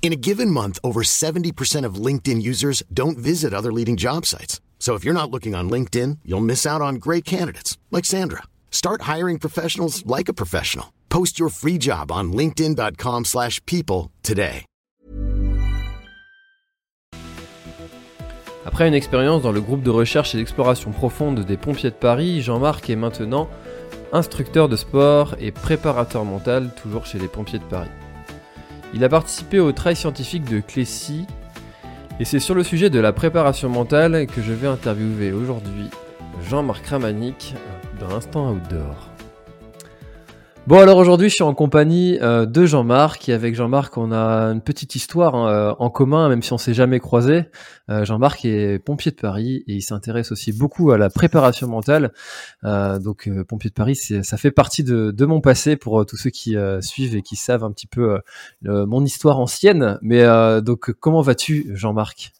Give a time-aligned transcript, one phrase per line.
[0.00, 4.58] In a given month, over 70% of LinkedIn users don't visit other leading job sites.
[4.78, 8.44] So if you're not looking on LinkedIn, you'll miss out on great candidates like Sandra.
[8.70, 10.94] Start hiring professionals like a professional.
[11.10, 14.64] Post your free job on linkedin.com/people today.
[18.64, 22.42] Après une expérience dans le groupe de recherche et d'exploration profonde des pompiers de Paris,
[22.42, 23.48] Jean-Marc est maintenant
[24.12, 27.88] instructeur de sport et préparateur mental toujours chez les pompiers de Paris.
[28.94, 31.26] Il a participé au trail scientifique de Clécy
[32.20, 35.90] et c'est sur le sujet de la préparation mentale que je vais interviewer aujourd'hui
[36.48, 37.54] Jean-Marc Ramanic
[38.00, 39.07] dans Instant Outdoor.
[40.68, 44.52] Bon alors aujourd'hui je suis en compagnie euh, de Jean-Marc et avec Jean-Marc on a
[44.52, 47.46] une petite histoire hein, euh, en commun même si on s'est jamais croisé.
[47.88, 52.12] Euh, Jean-Marc est pompier de Paris et il s'intéresse aussi beaucoup à la préparation mentale.
[52.62, 56.54] Donc pompier de Paris ça fait partie de, de mon passé pour tous ceux qui
[56.80, 58.18] suivent et qui savent un petit peu
[58.60, 59.98] mon histoire ancienne.
[60.02, 60.22] Mais
[60.60, 62.34] donc comment vas-tu Jean-Marc?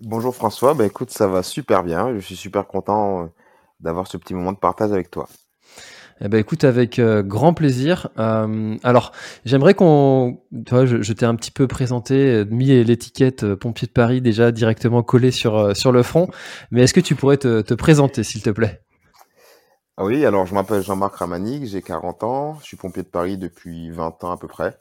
[0.00, 2.14] Bonjour François, bah écoute, ça va super bien.
[2.14, 3.28] Je suis super content
[3.80, 5.28] d'avoir ce petit moment de partage avec toi.
[6.20, 8.08] Eh ben écoute avec euh, grand plaisir.
[8.18, 9.12] Euh, alors
[9.44, 14.20] j'aimerais qu'on, je, je t'ai un petit peu présenté, euh, mis l'étiquette pompier de Paris
[14.20, 16.28] déjà directement collée sur sur le front.
[16.70, 18.80] Mais est-ce que tu pourrais te, te présenter s'il te plaît?
[19.96, 23.38] Ah oui, alors je m'appelle Jean-Marc Ramanig, j'ai 40 ans, je suis pompier de Paris
[23.38, 24.76] depuis 20 ans à peu près.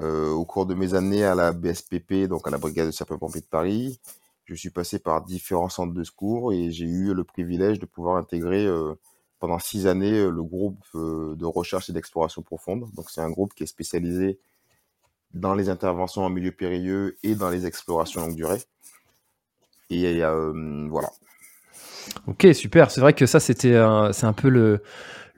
[0.00, 3.46] Au cours de mes années à la BSPP, donc à la Brigade de sapeurs-pompiers de
[3.46, 3.98] Paris,
[4.44, 8.16] je suis passé par différents centres de secours et j'ai eu le privilège de pouvoir
[8.16, 8.68] intégrer
[9.38, 12.86] pendant six années euh, le groupe euh, de recherche et d'exploration profonde.
[12.94, 14.38] Donc c'est un groupe qui est spécialisé
[15.34, 18.62] dans les interventions en milieu périlleux et dans les explorations longue durée.
[19.90, 21.08] Et euh, voilà.
[22.26, 22.90] Ok super.
[22.90, 23.80] C'est vrai que ça c'était
[24.12, 24.82] c'est un peu le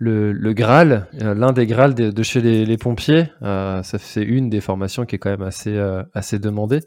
[0.03, 3.31] le, Graal, l'un des Graals de, chez les, pompiers.
[3.43, 5.79] Euh, c'est une des formations qui est quand même assez
[6.15, 6.81] assez demandée.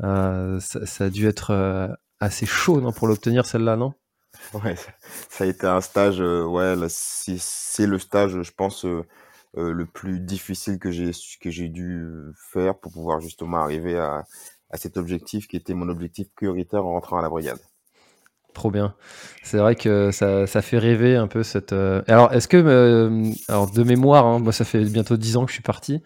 [0.00, 3.94] Ça, ça a dû être assez chaud non pour l'obtenir celle-là non?
[4.54, 4.76] Ouais,
[5.28, 9.04] ça a été un stage, euh, ouais, c'est le stage, je pense, euh,
[9.56, 12.06] euh, le plus difficile que j'ai que j'ai dû
[12.52, 14.24] faire pour pouvoir justement arriver à,
[14.70, 17.58] à cet objectif qui était mon objectif prioritaire en rentrant à la brigade.
[18.54, 18.94] Trop bien.
[19.42, 21.72] C'est vrai que ça, ça fait rêver un peu cette.
[21.74, 25.54] Alors, est-ce que, alors de mémoire, hein, moi ça fait bientôt 10 ans que je
[25.56, 26.02] suis parti.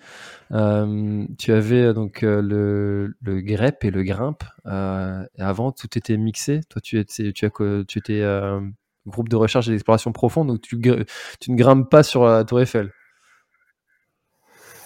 [0.52, 4.44] Euh, tu avais euh, donc euh, le, le grep et le grimpe.
[4.64, 6.60] avant, tout était mixé.
[6.68, 7.50] Toi, tu étais, tu
[9.06, 12.92] groupe de recherche et d'exploration profonde, donc tu, ne grimpes pas sur la Tour Eiffel.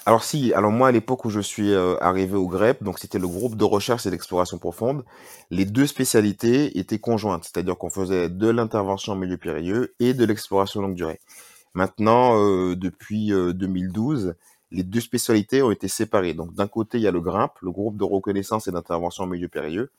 [0.06, 3.26] Alors si, alors moi à l'époque où je suis arrivé au GREP, donc c'était le
[3.26, 5.04] groupe de recherche et d'exploration profonde,
[5.50, 10.24] les deux spécialités étaient conjointes, c'est-à-dire qu'on faisait de l'intervention en milieu périlleux et de
[10.24, 11.20] l'exploration longue durée.
[11.74, 12.36] Maintenant,
[12.76, 14.34] depuis euh, 2012,
[14.74, 16.34] les deux spécialités ont été séparées.
[16.34, 19.26] Donc d'un côté, il y a le GRIMP, le groupe de reconnaissance et d'intervention en
[19.28, 19.90] milieu périlleux,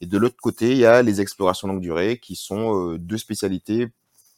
[0.00, 3.18] et de l'autre côté, il y a les explorations longue durée, qui sont euh, deux
[3.18, 3.88] spécialités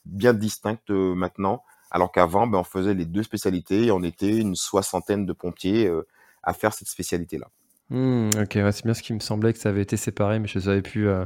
[0.04, 4.36] bien distinctes euh, maintenant, alors qu'avant, ben, on faisait les deux spécialités et on était
[4.36, 6.06] une soixantaine de pompiers euh,
[6.42, 7.48] à faire cette spécialité-là.
[7.90, 10.58] Hmm, ok, c'est bien ce qui me semblait que ça avait été séparé, mais je
[10.58, 11.24] ne savais plus euh,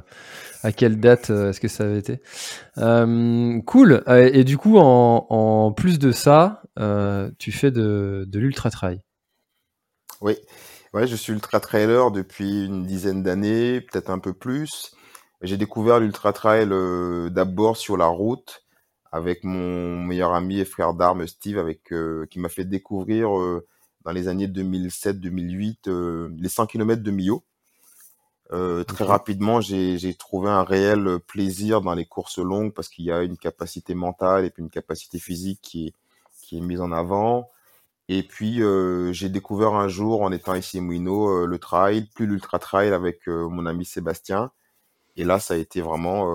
[0.62, 2.21] à quelle date euh, est-ce que ça avait été.
[2.78, 4.05] Euh, cool.
[4.06, 6.62] Et du coup, en, plus de ça,
[7.39, 9.01] tu fais de, l'ultra trail.
[10.21, 10.37] Oui,
[10.95, 14.95] ouais, je suis ultra trailer depuis une dizaine d'années, peut-être un peu plus.
[15.43, 16.69] J'ai découvert l'ultra trail
[17.33, 18.65] d'abord sur la route
[19.11, 21.93] avec mon meilleur ami et frère d'armes Steve, avec
[22.31, 23.31] qui m'a fait découvrir
[24.05, 27.45] dans les années 2007-2008 euh, les 100 km de Millau.
[28.53, 33.13] Euh, très rapidement, j'ai trouvé un réel plaisir dans les courses longues parce qu'il y
[33.13, 35.95] a une capacité mentale et puis une capacité physique qui est,
[36.43, 37.51] qui est mise en avant.
[38.09, 42.09] Et puis, euh, j'ai découvert un jour, en étant ici à Mouino, euh, le trail,
[42.15, 44.51] plus l'ultra trail avec mon ami Sébastien.
[45.16, 46.27] Et là, ça a été vraiment,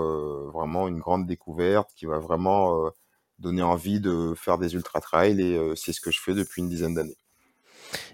[0.51, 2.91] vraiment une grande découverte qui m'a vraiment
[3.39, 5.41] donné envie de faire des ultra trails.
[5.41, 7.17] Et c'est ce que je fais depuis une dizaine d'années.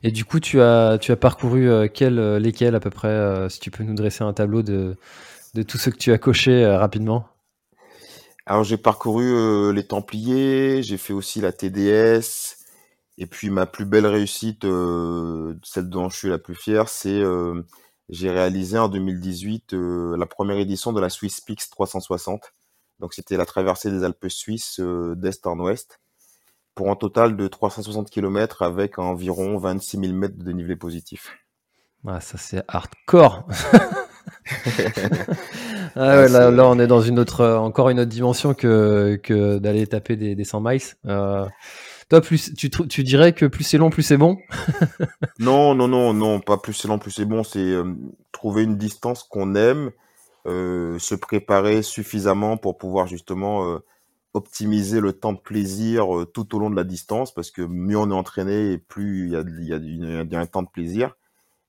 [0.03, 3.71] Et du coup, tu as, parcouru euh, euh, lesquels à peu près, euh, si tu
[3.71, 4.95] peux nous dresser un tableau de,
[5.67, 7.25] tous ceux que tu as cochés euh, rapidement?
[8.45, 12.57] Alors, j'ai parcouru les Templiers, j'ai fait aussi la TDS,
[13.17, 17.23] Et puis ma plus belle réussite, celle dont je suis la plus fier, c'est
[18.09, 22.53] j'ai réalisé en 2018 euh, la première édition de la Swiss Peaks 360.
[22.99, 25.99] Donc c'était la traversée des Alpes suisses d'est en ouest
[26.75, 31.31] pour un total de 360 km avec environ 26 000 mètres de dénivelé positif.
[32.05, 33.47] Ah, ça c'est hardcore.
[35.95, 39.59] Ah ouais, là, là, on est dans une autre, encore une autre dimension que, que
[39.59, 40.81] d'aller taper des, des 100 miles.
[41.05, 41.45] Euh,
[42.09, 44.37] toi, plus, tu, tu dirais que plus c'est long, plus c'est bon?
[45.39, 47.43] Non, non, non, non, pas plus c'est long, plus c'est bon.
[47.43, 47.93] C'est euh,
[48.31, 49.91] trouver une distance qu'on aime,
[50.47, 53.79] euh, se préparer suffisamment pour pouvoir justement
[54.33, 58.09] optimiser le temps de plaisir tout au long de la distance, parce que mieux on
[58.09, 61.15] est entraîné et plus il y a, y, y un temps de plaisir.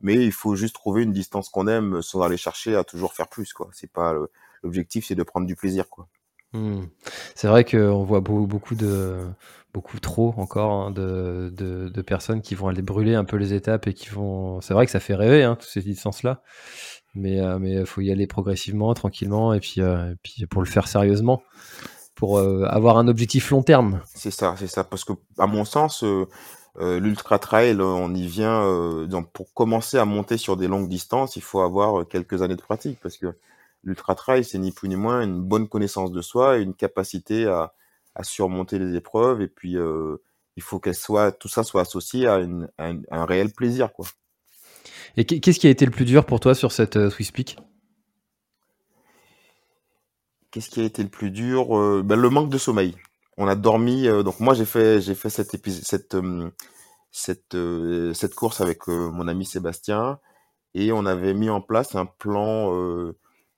[0.00, 3.28] Mais il faut juste trouver une distance qu'on aime sans aller chercher à toujours faire
[3.28, 3.52] plus.
[3.72, 4.14] C'est pas
[4.62, 5.88] l'objectif, c'est de prendre du plaisir.
[5.88, 6.08] Quoi.
[6.54, 6.82] Mmh.
[7.34, 9.26] C'est vrai qu'on voit beaucoup de
[9.72, 13.88] beaucoup trop encore hein, de, de, personnes qui vont aller brûler un peu les étapes
[13.88, 14.60] et qui vont.
[14.60, 16.42] C'est vrai que ça fait rêver hein, toutes ces distances-là,
[17.16, 20.86] mais euh, mais faut y aller progressivement, tranquillement et puis euh, puis pour le faire
[20.86, 21.42] sérieusement,
[22.24, 24.00] pour euh, avoir un objectif long terme.
[24.14, 26.04] C'est ça, c'est ça, parce que à mon sens.
[26.76, 31.42] l'ultra trail, on y vient donc pour commencer à monter sur des longues distances, il
[31.42, 33.36] faut avoir quelques années de pratique parce que
[33.84, 37.72] l'ultra trail, c'est ni plus ni moins une bonne connaissance de soi une capacité à,
[38.22, 39.42] surmonter les épreuves.
[39.42, 40.16] Et puis, euh,
[40.56, 42.40] il faut qu'elle soit, tout ça soit associé à,
[42.78, 44.06] un, réel plaisir, quoi.
[45.16, 47.56] Et qu'est-ce qui a été le plus dur pour toi sur cette euh, Swiss Peak?
[50.54, 52.94] Qu'est-ce qui a été le plus dur euh, ben, Le manque de sommeil.
[53.36, 54.06] On a dormi.
[54.22, 55.28] donc moi, j'ai fait, fait
[57.10, 60.20] cette, course avec mon ami Sébastien
[60.74, 62.72] et on avait mis en place un plan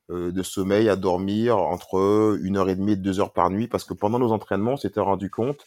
[0.08, 3.66] euh, de sommeil à dormir entre une heure et demie et deux heures par nuit
[3.66, 5.66] parce que pendant nos entraînements, on s'était rendu compte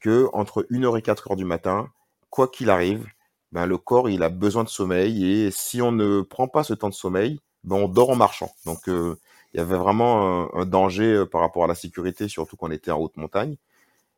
[0.00, 1.90] que entre une heure et quatre heures du matin,
[2.30, 3.06] quoi qu'il arrive,
[3.52, 6.72] ben, le corps il a besoin de sommeil et si on ne prend pas ce
[6.72, 8.50] temps de sommeil, ben, on dort en marchant.
[8.64, 9.16] Donc euh,
[9.54, 12.90] il y avait vraiment un, danger euh, par rapport à la sécurité, surtout qu'on était
[12.90, 13.56] en haute montagne.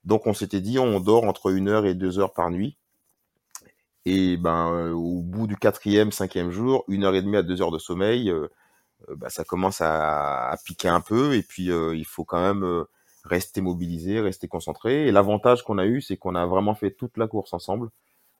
[0.04, 2.76] Donc on s'était dit on dort entre une heure et deux heures par nuit.
[4.06, 7.72] Et ben au bout du quatrième, cinquième jour, une heure et demie à deux heures
[7.72, 8.48] de sommeil, euh,
[9.16, 12.84] bah, ça commence à, piquer un peu et puis euh, il faut quand même euh,
[13.24, 15.08] rester mobilisé, rester concentré.
[15.08, 17.90] Et l'avantage qu'on a eu, c'est qu'on a vraiment fait toute la course ensemble.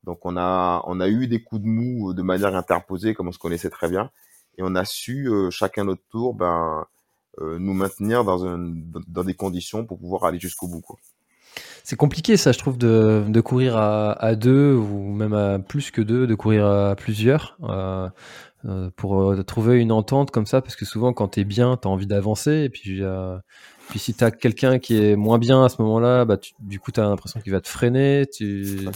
[0.05, 3.33] Donc on a on a eu des coups de mou de manière interposée comme on
[3.33, 4.11] se connaissait très bien
[4.59, 6.87] et on a su chacun notre tour ben
[7.41, 8.59] nous maintenir dans un
[9.09, 10.97] dans des conditions pour pouvoir aller jusqu'au bout quoi.
[11.89, 15.93] C'est compliqué ça je trouve de, de courir à, à, deux ou même à plus
[15.93, 17.57] que deux de courir à plusieurs.
[17.63, 18.09] Euh,
[18.65, 21.77] euh, pour euh, trouver une entente comme ça, parce que souvent quand tu es bien,
[21.81, 23.37] tu as envie d'avancer, et puis, euh,
[23.89, 26.91] puis si tu as quelqu'un qui est moins bien à ce moment-là, bah, du coup
[26.91, 28.27] tu as l'impression qu'il va te freiner.
[28.27, 28.89] Tu...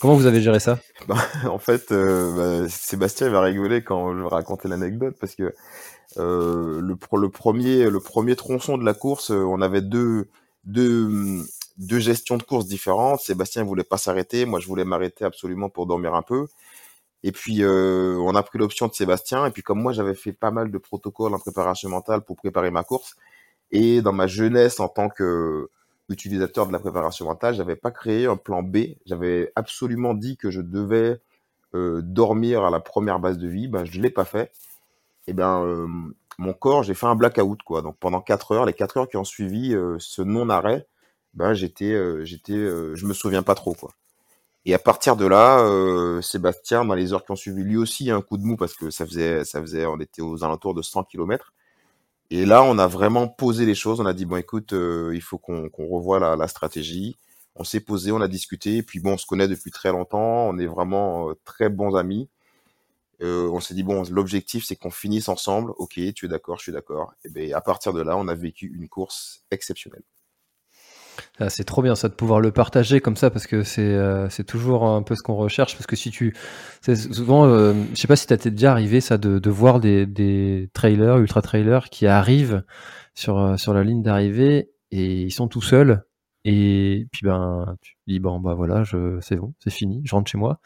[0.00, 0.78] Comment vous avez géré ça?
[1.08, 1.16] Bah,
[1.48, 5.54] En fait, bah, Sébastien va rigoler quand je vais raconter l'anecdote, parce que
[6.18, 10.28] le, le, premier, le premier tronçon de la course, on avait deux,
[10.64, 11.42] deux,
[11.78, 13.20] deux gestions de course différentes.
[13.20, 16.46] Sébastien voulait pas s'arrêter, moi je voulais m'arrêter absolument pour dormir un peu.
[17.26, 19.46] Et puis, euh, on a pris l'option de Sébastien.
[19.46, 22.70] Et puis, comme moi, j'avais fait pas mal de protocoles en préparation mentale pour préparer
[22.70, 23.16] ma course.
[23.72, 25.68] Et dans ma jeunesse, en tant que
[26.08, 28.94] utilisateur de la préparation mentale, j'avais pas créé un plan B.
[29.06, 31.20] J'avais absolument dit que je devais
[31.74, 33.66] euh, dormir à la première base de vie.
[33.66, 34.52] Ben, je l'ai pas fait.
[35.26, 35.88] Et ben, euh,
[36.38, 37.82] mon corps, j'ai fait un blackout, quoi.
[37.82, 40.86] Donc, pendant quatre heures, les quatre heures qui ont suivi ce non-arrêt,
[41.36, 43.92] ben, j'étais, j'étais, je me souviens pas trop, quoi.
[44.66, 48.10] Et à partir de là, euh, Sébastien, dans les heures qui ont suivi, lui aussi
[48.10, 50.82] un coup de mou parce que ça faisait, ça faisait, on était aux alentours de
[50.82, 51.52] 100 km.
[52.30, 54.00] Et là, on a vraiment posé les choses.
[54.00, 57.16] On a dit bon, écoute, euh, il faut qu'on revoie la, stratégie.
[57.54, 58.78] On s'est posé, on a discuté.
[58.78, 60.48] Et puis bon, on se connaît depuis très longtemps.
[60.48, 62.28] On est vraiment euh, très bons amis.
[63.22, 65.72] Euh, on s'est dit bon, l'objectif c'est qu'on finisse ensemble.
[65.78, 67.14] Ok, tu es d'accord, je suis d'accord.
[67.24, 70.02] Et ben à partir de là, on a vécu une course exceptionnelle.
[71.38, 74.28] Ah, c'est trop bien ça de pouvoir le partager comme ça parce que c'est euh,
[74.30, 76.34] c'est toujours un peu ce qu'on recherche parce que si tu
[76.94, 81.18] souvent euh, je sais pas si t'as déjà arrivé ça de, voir des, des trailers
[81.18, 82.64] ultra trailers qui arrivent
[83.14, 86.04] sur euh, sur la ligne d'arrivée et ils sont tout seuls
[86.44, 90.30] et puis ben tu dis bon bah voilà je c'est bon c'est fini je rentre
[90.30, 90.60] chez moi.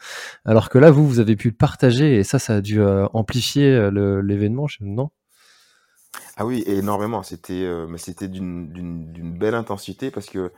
[0.45, 2.81] Alors que là vous vous avez pu le partager et ça ça a dû
[3.13, 5.09] amplifier l'événement non?
[6.41, 7.21] Ah oui, énormément.
[7.21, 10.51] C'était, euh, mais c'était d'une belle intensité parce que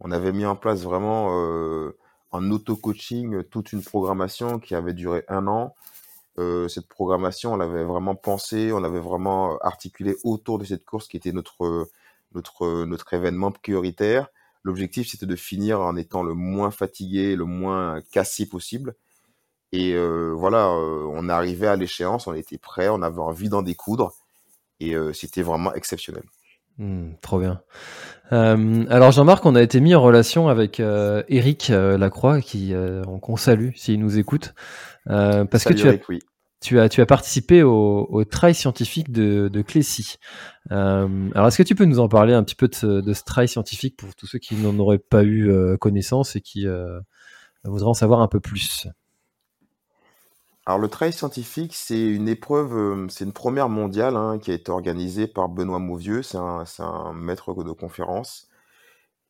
[0.00, 1.96] on avait mis en place vraiment euh,
[2.32, 5.76] en auto-coaching toute une programmation qui avait duré un an.
[6.38, 11.06] Euh, cette programmation, on l'avait vraiment pensée, on l'avait vraiment articulée autour de cette course
[11.06, 14.26] qui était notre événement prioritaire.
[14.64, 18.96] L'objectif, c'était de finir en étant le moins fatigué, le moins cassé possible.
[19.70, 24.17] Et euh, voilà, on arrivait à l'échéance, on était prêt, on avait envie d'en découdre.
[24.80, 26.22] Et euh, c'était vraiment exceptionnel.
[26.78, 27.60] Hmm, trop bien.
[28.30, 32.72] alors Jean-Marc, on a été mis en relation avec Eric Lacroix, qui
[33.20, 34.54] qu'on salue s'il nous écoute,
[35.06, 36.20] parce que tu as, oui.
[36.60, 40.18] tu as tu as participé au, au trail scientifique de, de Clécy.
[40.70, 43.24] alors est-ce que tu peux nous en parler un petit peu de ce, de ce
[43.24, 46.64] trail scientifique pour tous ceux qui n'en auraient pas eu connaissance et qui
[47.64, 48.86] voudraient en savoir un peu plus?
[50.68, 54.54] Alors le trail scientifique, c'est une épreuve, euh, c'est une première mondiale hein, qui a
[54.54, 58.48] été organisée par Benoît Mauvieux, c'est un, maître de conférence.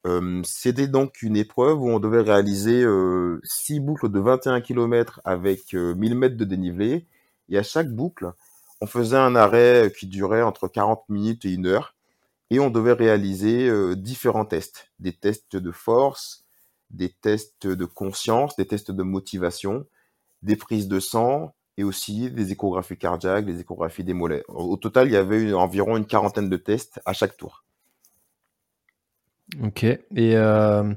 [0.04, 5.21] Euh, c'était donc une épreuve où on devait réaliser euh, six boucles de 21 km
[5.25, 7.07] avec 1000 mètres de dénivelé.
[7.49, 8.33] Et à chaque boucle,
[8.80, 11.95] on faisait un arrêt qui durait entre 40 minutes et une heure.
[12.50, 14.90] Et on devait réaliser différents tests.
[14.99, 16.47] Des tests de force,
[16.90, 19.87] des tests de conscience, des tests de motivation
[20.42, 24.45] des prises de sang et aussi des échographies cardiaques, des échographies des mollets.
[24.49, 27.64] Au total, il y avait environ une quarantaine de tests à chaque tour.
[29.62, 29.85] Ok.
[29.85, 30.92] Et euh,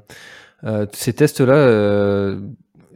[0.64, 2.40] euh, ces tests-là, euh,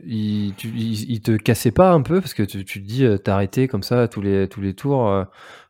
[0.05, 2.21] ils, te cassaient pas un peu?
[2.21, 5.27] Parce que tu, te dis, t'as arrêté comme ça tous les tous les tours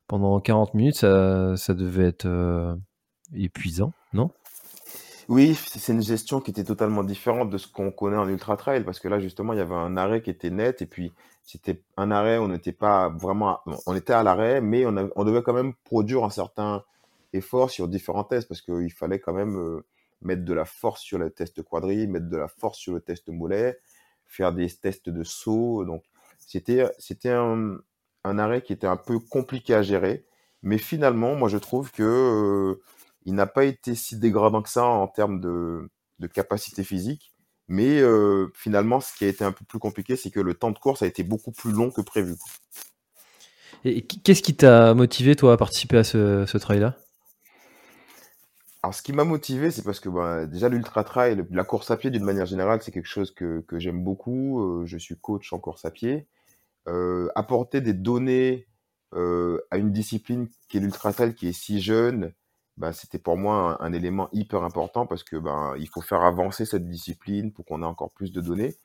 [0.07, 2.79] pendant 40 minutes, ça devait être
[3.35, 4.31] épuisant, non?
[5.29, 8.85] Oui, c'est une gestion qui était totalement différente de ce qu'on connaît en ultra trail
[8.85, 11.83] parce que là justement il y avait un arrêt qui était net et puis c'était
[11.97, 15.53] un arrêt on n'était pas vraiment on était à l'arrêt mais on, on devait quand
[15.53, 16.85] même produire un certain
[17.33, 19.85] effort sur différents tests parce qu'il fallait quand même euh,
[20.23, 23.29] mettre de la force sur le test quadri, mettre de la force sur le test
[23.29, 23.79] mollet,
[24.27, 26.05] faire des tests de saut donc
[26.39, 27.79] c'était c'était un,
[28.25, 30.25] un arrêt qui était un peu compliqué à gérer.
[30.63, 32.83] Mais finalement moi je trouve que euh,
[33.27, 35.91] il n'a pas été si dégradant que ça en termes de,
[36.33, 37.35] capacité physique.
[37.69, 40.71] Mais euh, finalement, ce qui a été un peu plus compliqué, c'est que le temps
[40.71, 42.37] de course a été beaucoup plus long que prévu.
[43.85, 46.97] Et qu'est-ce qui t'a motivé, toi, à participer à ce, ce trail-là?
[48.85, 51.97] Alors, ce qui m'a motivé, c'est parce que bah, déjà l'ultra trail, la course à
[51.97, 54.61] pied d'une manière générale, c'est quelque chose que, j'aime beaucoup.
[54.61, 56.29] Euh, je suis coach en course à pied.
[56.87, 58.69] Euh, apporter des données
[59.71, 62.35] à une discipline qui est l'ultra trail, qui est si jeune,
[62.77, 66.67] bah, c'était pour moi un, élément hyper important parce que ben il faut faire avancer
[66.67, 68.77] cette discipline pour qu'on ait encore plus de données.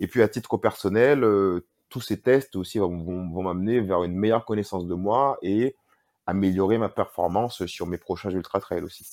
[0.00, 4.44] Et puis à titre personnel, euh, tous ces tests aussi vont, m'amener vers une meilleure
[4.44, 5.76] connaissance de moi et
[6.26, 9.06] améliorer ma performance sur mes prochains ultra trails aussi.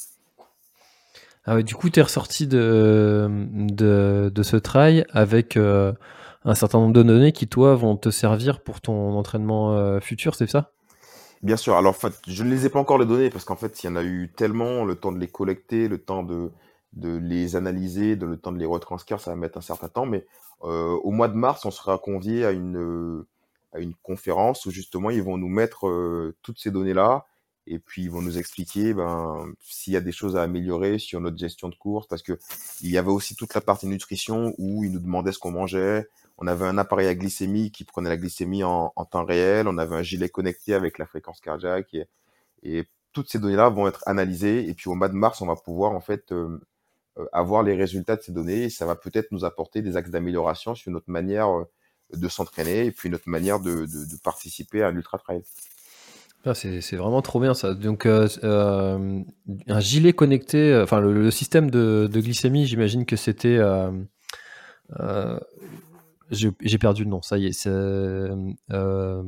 [1.46, 5.94] Ah du coup, tu es ressorti de, de, de, ce trail avec euh,
[6.46, 10.36] un certain nombre de données qui, toi, vont te servir pour ton entraînement euh, futur,
[10.36, 10.73] c'est ça?
[11.44, 11.76] Bien sûr.
[11.76, 13.88] Alors, en fait, je ne les ai pas encore les données parce qu'en fait, il
[13.88, 16.52] y en a eu tellement, le temps de les collecter, le temps de,
[16.94, 20.06] de les analyser, de, le temps de les retranscrire, ça va mettre un certain temps.
[20.06, 20.26] Mais
[20.64, 23.26] euh, au mois de mars, on sera convié à une,
[23.74, 27.26] à une conférence où justement, ils vont nous mettre euh, toutes ces données-là
[27.68, 31.22] et puis ils vont nous expliquer ben, s'il y a des choses à améliorer sur
[31.22, 32.38] notre gestion de course parce que
[32.82, 36.08] il y avait aussi toute la partie nutrition où ils nous demandaient ce qu'on mangeait,
[36.38, 39.68] on avait un appareil à glycémie qui prenait la glycémie en, temps réel.
[39.68, 41.96] On avait un gilet connecté avec la fréquence cardiaque.
[42.64, 44.68] Et, toutes ces données-là vont être analysées.
[44.68, 46.60] Et puis au mois de mars, on va pouvoir en fait euh,
[47.20, 48.64] euh, avoir les résultats de ces données.
[48.64, 51.66] Et ça va peut-être nous apporter des axes d'amélioration sur notre manière euh,
[52.12, 53.86] de s'entraîner et puis notre manière de,
[54.24, 55.44] participer à l'ultra trail.
[56.44, 57.76] Ah, c'est vraiment trop bien ça.
[57.76, 59.24] Donc un
[59.80, 63.60] gilet connecté, enfin le, système de, glycémie, j'imagine que c'était
[66.34, 67.52] j'ai perdu le nom, ça y est.
[67.52, 67.70] C'est.
[67.70, 69.24] Euh,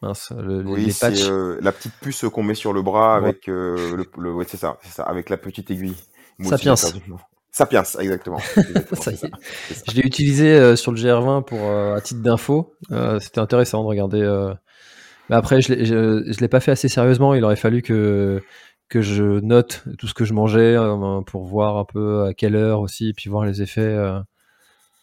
[0.00, 4.32] mince, oui, c'est euh, la petite puce qu'on met sur le bras avec euh, le,
[4.32, 5.96] ouais, c'est ça, ça, avec la petite aiguille.
[6.40, 6.74] Sapiens.
[7.50, 8.38] Sapiens, exactement.
[8.92, 9.30] ça y est.
[9.90, 12.74] Je l'ai utilisé sur le GR20 pour à titre d'info.
[13.20, 14.52] C'était intéressant de regarder.
[15.28, 17.34] Mais après, je ne l'ai pas fait assez sérieusement.
[17.34, 18.42] Il aurait fallu que
[18.88, 20.76] que je note tout ce que je mangeais
[21.26, 23.96] pour voir un peu à quelle heure aussi, et puis voir les effets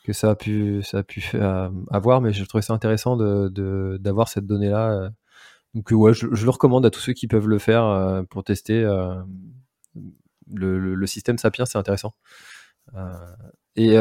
[0.09, 3.97] que ça a pu, ça a pu euh, avoir, mais je trouvais ça intéressant de,
[4.01, 4.91] d'avoir cette donnée-là.
[4.91, 5.09] Euh.
[5.75, 8.81] Donc ouais, je, le recommande à tous ceux qui peuvent le faire euh, pour tester.
[10.51, 12.15] Le, le, système Sapiens, c'est intéressant.
[13.75, 13.93] Et,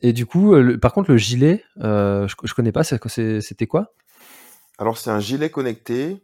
[0.00, 3.92] et, du coup, par contre, le gilet, je, je connais pas, c'était quoi?
[4.78, 6.22] Alors c'est un gilet connecté.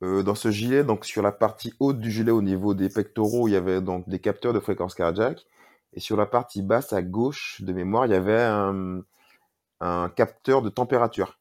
[0.00, 3.50] dans ce gilet, donc sur la partie haute du gilet, au niveau des pectoraux, il
[3.52, 5.44] y avait donc des capteurs de fréquence cardiaque.
[5.92, 9.02] Et sur la partie basse à gauche de mémoire, il y avait un,
[10.14, 11.38] capteur de température.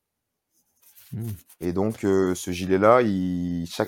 [1.11, 1.29] Hmm.
[1.59, 3.01] Et donc, euh, ce gilet-là,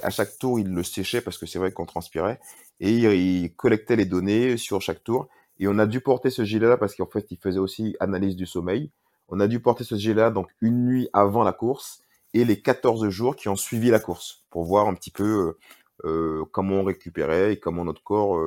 [0.03, 2.39] à chaque tour, il le séchait parce que c'est vrai qu'on transpirait.
[2.79, 5.29] Et il, collectait les données sur chaque tour.
[5.59, 8.45] Et on a dû porter ce gilet-là parce qu'en fait, il faisait aussi analyse du
[8.45, 8.91] sommeil.
[9.29, 12.01] On a dû porter ce gilet-là donc une nuit avant la course
[12.33, 15.57] et les 14 jours qui ont suivi la course pour voir un petit peu
[16.03, 18.37] euh, comment on récupérait et comment notre corps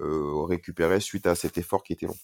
[0.00, 2.16] récupérait suite à cet effort qui était long.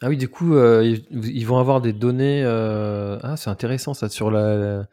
[0.00, 2.44] Ah oui, du coup, ils, vont avoir des données.
[2.44, 4.86] Ah, c'est intéressant ça sur la.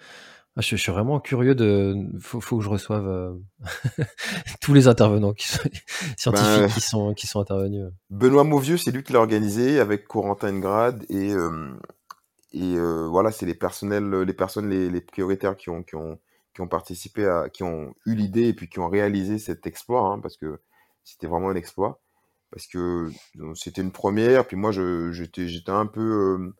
[0.59, 1.95] Ah, je, suis vraiment curieux de.
[2.19, 3.33] Faut, faut que je reçoive euh,
[4.61, 5.69] tous les intervenants qui sont...
[6.17, 7.85] scientifiques ben, qui sont qui sont intervenus.
[8.09, 11.71] Benoît Mauvieux, c'est lui qui l'a organisé avec Corentin Ingrad et euh,
[12.51, 16.19] et euh, voilà, c'est les personnels, les personnes les, les, prioritaires qui ont qui ont
[16.53, 20.07] qui ont participé à, qui ont eu l'idée et puis qui ont réalisé cet exploit,
[20.07, 20.59] hein, parce que
[21.11, 21.99] c'était vraiment un exploit,
[22.51, 23.11] parce que
[23.55, 24.45] c'était une première.
[24.47, 26.53] Puis moi, j'étais un peu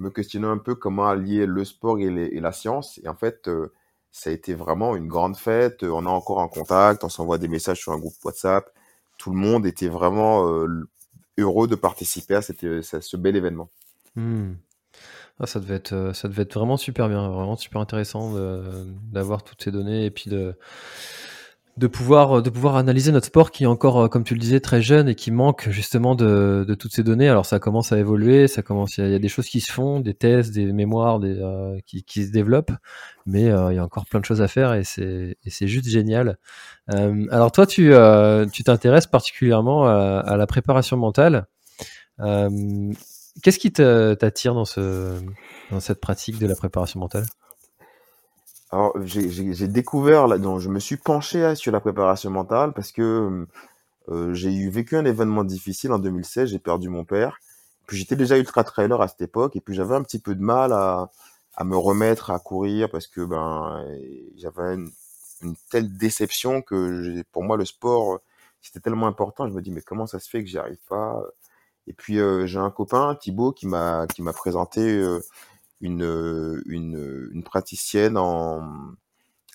[0.00, 2.98] je me questionnais un peu comment allier le sport et, la science.
[3.04, 3.70] Et en fait, euh,
[4.10, 5.82] ça a été vraiment une grande fête.
[5.82, 8.72] On est encore en contact, on s'envoie des messages sur un groupe WhatsApp.
[9.18, 10.88] Tout le monde était vraiment euh,
[11.36, 13.68] heureux de participer à, ce bel événement.
[14.16, 14.54] Hmm.
[15.38, 18.32] Ah, ça, devait être, euh, ça devait être vraiment super bien, vraiment super intéressant
[19.12, 20.54] d'avoir toutes ces données et puis de,
[21.76, 24.40] de pouvoir euh, de pouvoir analyser notre sport qui est encore euh, comme tu le
[24.40, 27.28] disais très jeune et qui manque justement de, de toutes ces données.
[27.28, 30.00] Alors ça commence à évoluer ça commence il y, a des choses qui se font
[30.00, 32.72] des tests des mémoires des euh, qui, qui, se développent
[33.26, 35.88] mais il y a encore plein de choses à faire et c'est et c'est juste
[35.88, 36.38] génial.
[36.88, 37.92] Alors toi tu
[38.52, 41.46] tu t'intéresses particulièrement à, à, la préparation mentale.
[42.18, 45.14] Qu'est-ce qui t'attire dans ce
[45.70, 47.24] dans cette pratique de la préparation mentale?
[48.72, 53.46] Alors, j'ai découvert, là, donc je me suis penché sur la préparation mentale parce que
[54.08, 57.40] euh, j'ai eu vécu un événement difficile en 2016, j'ai perdu mon père.
[57.86, 60.42] Puis j'étais déjà ultra trailer à cette époque et puis j'avais un petit peu de
[60.42, 61.10] mal à,
[61.56, 63.84] à me remettre à courir parce que ben
[64.36, 64.90] j'avais une,
[65.42, 68.20] une, telle déception que pour moi le sport
[68.62, 69.48] c'était tellement important.
[69.48, 71.20] Je me dis mais comment ça se fait que j'y arrive pas?
[71.88, 75.20] Et puis euh, j'ai un copain Thibaut qui m'a qui m'a présenté euh,
[75.80, 78.62] une, une, praticienne en,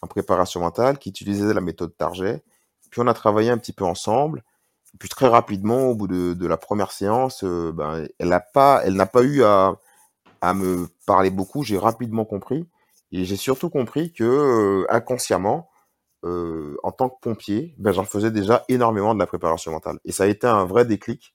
[0.02, 2.44] en, préparation mentale qui utilisait la méthode Target.
[2.90, 4.44] Puis on a travaillé un petit peu ensemble.
[5.00, 8.84] Puis très rapidement, au bout de, de la première séance, euh, ben, elle n'a pas,
[9.12, 9.76] pas eu à,
[10.42, 11.64] à me parler beaucoup.
[11.64, 12.68] J'ai rapidement compris.
[13.12, 15.70] Et j'ai surtout compris que euh, inconsciemment,
[16.24, 20.00] euh, en tant que pompier, ben, j'en faisais déjà énormément de la préparation mentale.
[20.06, 21.35] Et ça a été un vrai déclic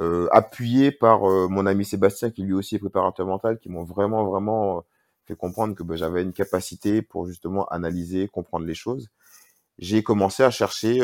[0.00, 3.84] euh, appuyé par euh, mon ami Sébastien, qui lui aussi est préparateur mental, qui m'ont
[3.84, 4.80] vraiment, vraiment euh,
[5.26, 9.10] fait comprendre que bah, j'avais une capacité pour justement analyser, comprendre les choses.
[9.78, 11.00] J'ai commencé à chercher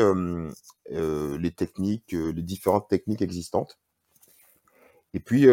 [0.91, 3.79] les techniques, les différentes techniques existantes.
[5.15, 5.47] Et puis,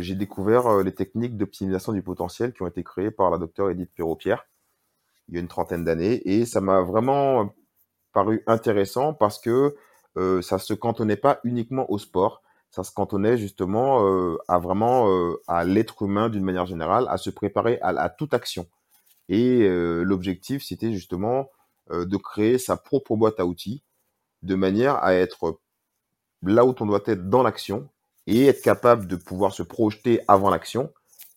[0.00, 3.90] j'ai découvert les techniques d'optimisation du potentiel qui ont été créées par la docteure Edith
[3.96, 4.46] Perrault-Pierre
[5.28, 6.22] il y a une trentaine d'années.
[6.24, 7.52] Et ça m'a vraiment
[8.12, 9.74] paru intéressant parce que
[10.40, 15.40] ça se cantonnait pas uniquement au sport ça se cantonnait justement euh, à vraiment euh,
[15.46, 18.66] à l'être humain d'une manière générale, à se préparer à, toute action.
[19.28, 21.50] Et euh, l'objectif, c'était justement
[21.90, 23.82] de créer sa propre boîte à outils,
[24.42, 25.58] de manière à être
[26.42, 27.88] là où on doit être dans l'action
[28.26, 30.92] et être capable de pouvoir se projeter avant l'action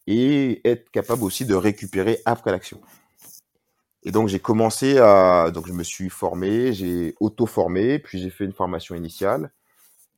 [0.07, 2.81] et être capable aussi de récupérer après l'action.
[4.03, 8.43] Et donc j'ai commencé à donc je me suis formé, j'ai auto-formé, puis j'ai fait
[8.43, 9.53] une formation initiale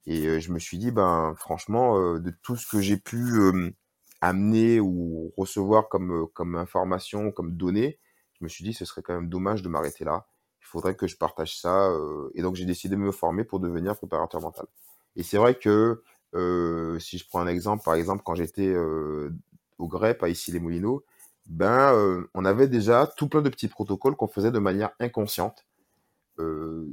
[0.06, 3.40] et je me suis dit, ben franchement, de tout ce que j'ai pu
[4.22, 8.00] amener ou recevoir comme, comme information, comme données,
[8.40, 10.28] je me suis dit, ce serait quand même dommage de m'arrêter là.
[10.62, 11.90] Il faudrait que je partage ça.
[12.36, 14.66] et donc j'ai décidé de me former pour devenir préparateur mental.
[15.16, 16.04] Et c'est vrai que
[17.00, 21.06] si je prends un exemple, par exemple, quand j'étais au GREP à Issy-les-Moulineaux,
[21.46, 25.66] ben, on avait déjà tout plein de petits protocoles qu'on faisait de manière inconsciente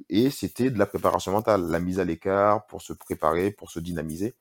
[0.09, 3.81] et c'était de la préparation mentale, la mise à l'écart pour se préparer, pour se
[3.81, 4.35] dynamiser.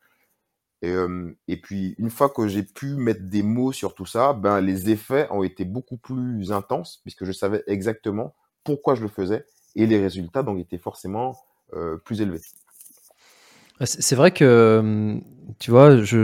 [0.82, 4.90] Et, puis, une fois que j'ai pu mettre des mots sur tout ça, ben, les
[4.90, 9.86] effets ont été beaucoup plus intenses puisque je savais exactement pourquoi je le faisais et
[9.86, 11.38] les résultats donc étaient forcément
[12.06, 12.42] plus élevés.
[13.82, 15.22] Ah, c'est vrai que,
[15.58, 16.18] tu vois, je,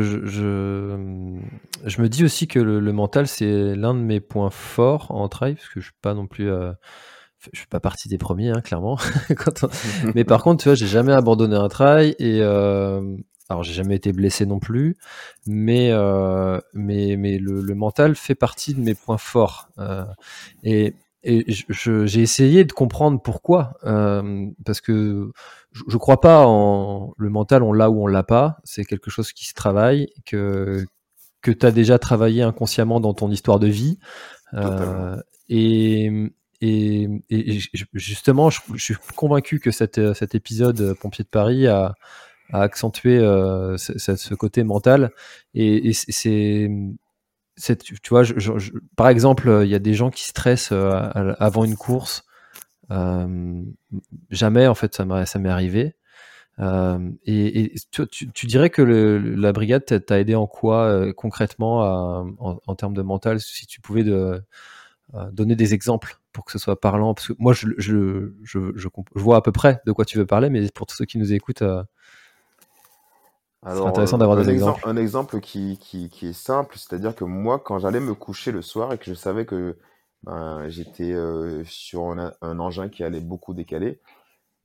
[1.98, 5.70] me dis aussi que le, mental, c'est l'un de mes points forts en trail, parce
[5.70, 6.50] que je suis pas non plus
[7.54, 8.98] je suis pas partie des premiers, hein, clairement.
[10.16, 13.16] Mais par contre, tu vois, j'ai jamais abandonné un trail et euh...
[13.50, 14.98] alors j'ai jamais été blessé non plus,
[15.46, 16.60] mais euh...
[16.74, 19.70] mais mais le, le, mental fait partie de mes points forts.
[19.80, 20.06] Euh...
[20.64, 20.94] Et
[21.28, 25.32] et j'ai essayé de comprendre pourquoi, euh, parce que
[25.72, 28.58] je, je crois pas en le mental, on l'a ou on l'a pas.
[28.64, 30.86] C'est quelque chose qui se travaille, que
[31.46, 33.98] que tu as déjà travaillé inconsciemment dans ton histoire de vie.
[34.54, 35.18] Euh,
[35.50, 37.10] et, et,
[37.94, 41.96] justement, je, suis convaincu que cet, cet épisode Pompier de Paris a,
[42.52, 43.20] à accentuer
[43.78, 45.12] ce, côté mental.
[45.54, 46.70] Et, c'est,
[47.78, 48.24] tu vois,
[48.96, 52.26] par exemple, il y a des gens qui stressent avant une course.
[54.30, 55.96] jamais, en fait, ça m'est arrivé.
[56.60, 63.40] et, tu, dirais que la brigade t'a aidé en quoi concrètement en, termes de mental,
[63.40, 64.42] si tu pouvais de,
[65.32, 68.88] donner des exemples pour que ce soit parlant Parce que moi, je, je, je, je,
[69.16, 71.34] vois à peu près de quoi tu veux parler, mais pour tous ceux qui nous
[71.34, 71.84] écoutent, euh,
[73.64, 74.82] c'est intéressant d'avoir des exemples.
[74.88, 78.62] Un exemple qui, qui, qui est simple, c'est-à-dire que moi, quand j'allais me coucher le
[78.62, 79.78] soir et que je savais que
[80.24, 84.00] ben, j'étais euh, sur un, engin qui allait beaucoup décaler,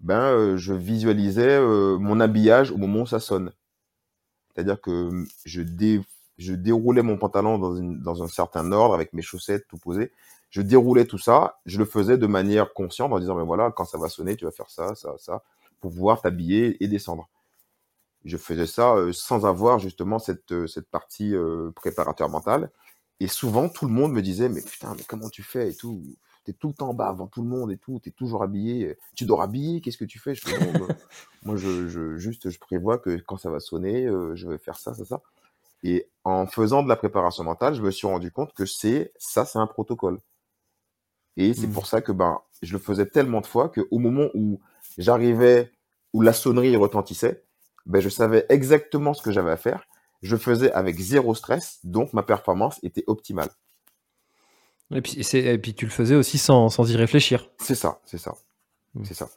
[0.01, 3.53] ben, euh, je visualisais mon habillage au moment où ça sonne.
[4.55, 6.03] C'est-à-dire que je, dé,
[6.41, 10.11] je déroulais mon pantalon dans, une, dans un certain ordre avec mes chaussettes tout posées
[10.51, 13.85] je déroulais tout ça, je le faisais de manière consciente en disant, ben voilà, quand
[13.85, 15.45] ça va sonner, tu vas faire ça, ça, ça,
[15.81, 17.29] pour pouvoir t'habiller et descendre.
[18.25, 22.71] Je faisais ça euh, sans avoir justement cette, euh, cette partie euh, préparateur mental.
[23.21, 26.03] Et souvent, tout le monde me disait, mais putain, mais comment tu fais et tout?
[26.45, 28.99] T'es tout le temps bas avant tout le monde et tout, t'es toujours habillé.
[29.15, 30.35] Tu dors habillé, qu'est-ce que tu fais?
[30.35, 30.43] Je
[31.45, 34.95] Moi, je, je, juste, je prévois que quand ça va sonner, je vais faire ça,
[34.95, 35.23] ça, ça.
[35.83, 39.45] Et en faisant de la préparation mentale, je me suis rendu compte que c'est ça,
[39.45, 40.19] c'est un protocole.
[41.37, 41.73] Et c'est mmh.
[41.73, 44.61] pour ça que ben, je le faisais tellement de fois qu'au moment où
[44.99, 45.73] j'arrivais,
[46.13, 47.45] où la sonnerie retentissait,
[47.87, 49.85] ben, je savais exactement ce que j'avais à faire.
[50.23, 53.49] Je faisais avec zéro stress, donc ma performance était optimale.
[54.93, 57.49] Et puis, et puis tu le faisais aussi sans, sans y réfléchir.
[57.59, 58.35] C'est ça, c'est ça.
[58.95, 59.05] Mmh.
[59.05, 59.31] C'est ça.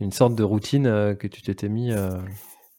[0.00, 1.92] Une sorte de routine euh, que tu t'étais mis.
[1.92, 2.18] Euh,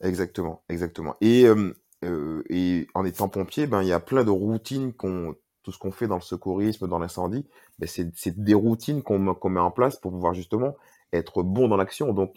[0.02, 1.16] exactement, exactement.
[1.22, 1.72] Et, euh,
[2.04, 5.92] et en étant pompier, ben il y a plein de routines qu'on tout ce qu'on
[5.92, 7.46] fait dans le secourisme, dans l'incendie,
[7.78, 10.76] ben c'est des routines qu'on met en place pour pouvoir justement
[11.14, 12.14] être bon dans l'action.
[12.14, 12.36] Donc,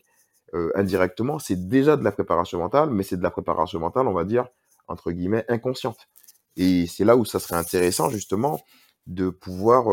[0.74, 4.24] indirectement, c'est déjà de la préparation mentale, mais c'est de la préparation mentale, on va
[4.24, 4.46] dire,
[4.88, 6.08] entre guillemets, inconsciente.
[6.56, 8.60] Et c'est là où ça serait intéressant, justement,
[9.06, 9.86] de pouvoir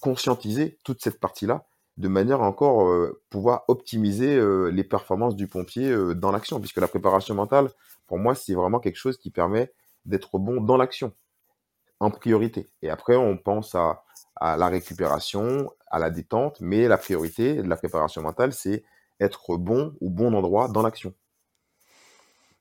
[0.00, 1.66] conscientiser toute cette partie-là,
[1.98, 2.90] de manière à encore
[3.28, 4.40] pouvoir optimiser
[4.72, 7.70] les performances du pompier dans l'action, puisque la préparation mentale,
[8.06, 9.72] pour moi, c'est vraiment quelque chose qui permet
[10.04, 11.12] d'être bon dans l'action
[12.00, 12.68] en priorité.
[12.82, 14.02] Et après, on pense à,
[14.40, 18.84] la récupération, à la détente, mais la priorité de la préparation mentale, c'est
[19.18, 21.14] être bon au bon endroit dans l'action.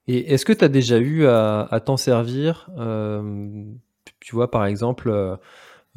[0.07, 3.65] Et est-ce que tu as déjà eu à, t'en servir euh,
[4.19, 5.09] Tu vois, par exemple,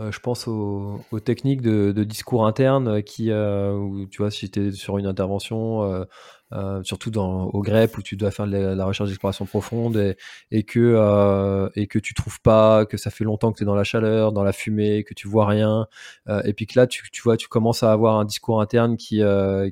[0.00, 4.68] euh, euh, je pense aux, techniques de, discours interne qui, où, tu vois, si tu
[4.68, 6.06] es sur une intervention,
[6.54, 10.16] euh, surtout dans, au GREP où tu dois faire la, recherche d'exploration profonde
[10.50, 13.66] et, que, euh, et que tu trouves pas, que ça fait longtemps que tu es
[13.66, 15.86] dans la chaleur, dans la fumée, que tu vois rien,
[16.28, 19.20] euh, et puis que là, tu, vois, tu commences à avoir un discours interne qui,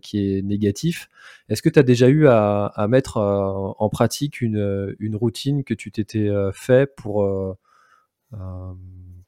[0.03, 1.09] qui est négatif.
[1.49, 6.29] Est-ce que tu as déjà eu à, mettre en pratique une routine que tu t'étais
[6.53, 7.57] fait pour,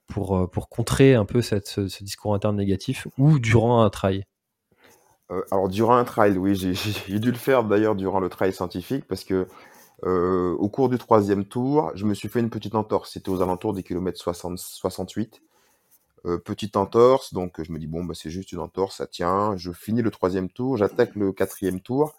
[0.08, 4.24] pour, pour contrer un peu cette, ce, ce discours interne négatif ou durant un trail?
[5.30, 6.54] Euh, alors durant un trail, oui,
[7.08, 9.46] j'ai dû le faire d'ailleurs durant le trail scientifique parce que
[10.04, 13.12] euh, au cours du troisième tour, je me suis fait une petite entorse.
[13.12, 15.42] C'était aux alentours des kilomètres 60, 68.
[16.26, 19.56] Euh, petite entorse, donc je me dis bon bah c'est juste une entorse, ça tient.
[19.56, 22.16] Je finis le troisième tour, j'attaque le quatrième tour,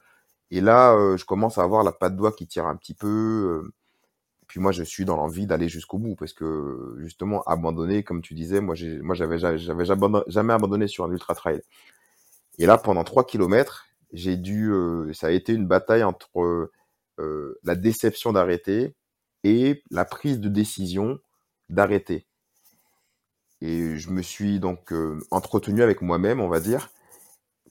[0.52, 3.72] et là je commence à avoir la patte doigt qui tire un petit peu.
[4.50, 8.34] Puis moi je suis dans l'envie d'aller jusqu'au bout parce que justement abandonner, comme tu
[8.34, 11.62] disais, moi j'ai, moi j'avais jamais abandonné sur un ultra trail.
[12.58, 16.72] Et là, pendant 3 kilomètres, j'ai dû, euh, ça a été une bataille entre
[17.20, 18.96] euh, la déception d'arrêter
[19.44, 21.20] et la prise de décision
[21.70, 22.26] d'arrêter.
[23.62, 26.90] Et je me suis donc euh, entretenu avec moi-même, on va dire,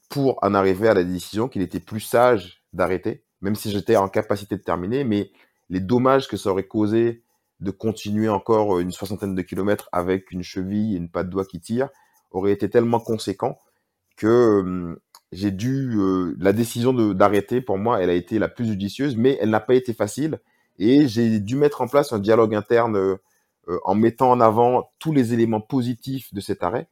[0.07, 4.07] pour en arriver à la décision qu'il était plus sage d'arrêter, même si j'étais en
[4.07, 5.31] capacité de terminer, mais
[5.69, 7.23] les dommages que ça aurait causé
[7.59, 11.45] de continuer encore une soixantaine de kilomètres avec une cheville et une patte de doigt
[11.45, 11.89] qui tire
[12.31, 13.59] auraient été tellement conséquents
[14.15, 14.97] que
[15.31, 15.95] j'ai dû
[16.39, 19.75] la décision d'arrêter pour moi, elle a été la plus judicieuse, mais elle n'a pas
[19.75, 20.39] été facile
[20.77, 23.17] et j'ai dû mettre en place un dialogue interne
[23.83, 26.87] en mettant en avant tous les éléments positifs de cet arrêt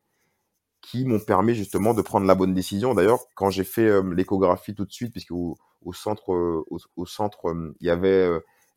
[0.81, 2.93] qui m'ont permis justement de prendre la bonne décision.
[2.93, 5.57] D'ailleurs, quand j'ai fait l'échographie tout de suite, puisque au,
[5.93, 8.29] centre, au, centre, il y avait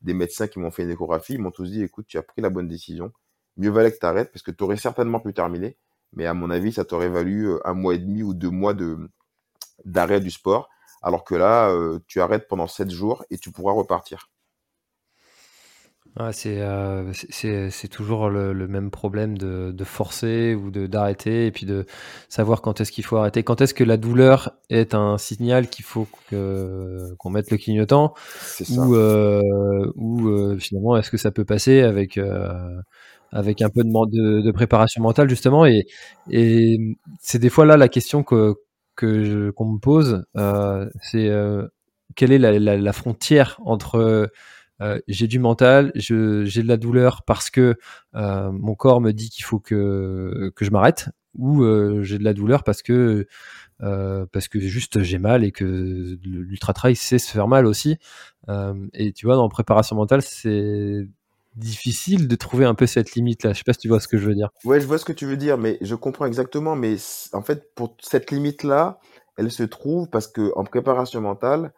[0.02, 2.42] des médecins qui m'ont fait une échographie, ils m'ont tous dit, écoute, tu as pris
[2.42, 3.12] la bonne décision.
[3.56, 5.76] Mieux valait que tu arrêtes parce que tu aurais certainement pu terminer.
[6.12, 8.74] Mais à mon avis, ça t'aurait valu euh, un mois et demi ou deux mois
[8.74, 8.98] de
[9.84, 10.68] d'arrêt du sport.
[11.02, 14.29] Alors que là, euh, tu arrêtes pendant sept jours et tu pourras repartir.
[16.18, 21.66] Euh, c'est c'est toujours le, même problème de, de forcer ou de d'arrêter et puis
[21.66, 21.86] de
[22.28, 23.44] savoir quand est-ce qu'il faut arrêter.
[23.44, 28.14] Quand est-ce que la douleur est un signal qu'il faut que qu'on mette le clignotant
[28.70, 32.18] ou euh, ou euh, finalement est-ce que ça peut passer avec
[33.32, 35.64] avec un peu de, de, préparation mentale justement?
[35.64, 35.86] Et
[36.28, 36.76] et
[37.20, 38.54] c'est des fois là la question que
[38.96, 40.24] que qu'on me pose
[41.02, 41.30] c'est
[42.16, 44.28] quelle est la, la, la frontière entre
[44.80, 47.76] euh, j'ai du mental, j'ai de la douleur parce que
[48.14, 52.34] euh, mon corps me dit qu'il faut que, je m'arrête, ou euh, j'ai de la
[52.34, 53.26] douleur parce que
[53.78, 57.98] parce que juste j'ai mal et que l'ultra trail sait se faire mal aussi.
[58.94, 61.06] et tu vois, dans préparation mentale, c'est
[61.56, 63.52] difficile de trouver un peu cette limite là.
[63.52, 64.50] Je sais pas si tu vois ce que je veux dire.
[64.64, 66.76] Ouais, je vois ce que tu veux dire, mais je comprends exactement.
[66.76, 66.96] Mais
[67.32, 69.00] en fait, pour cette limite là,
[69.36, 71.72] elle se trouve parce que en préparation mentale,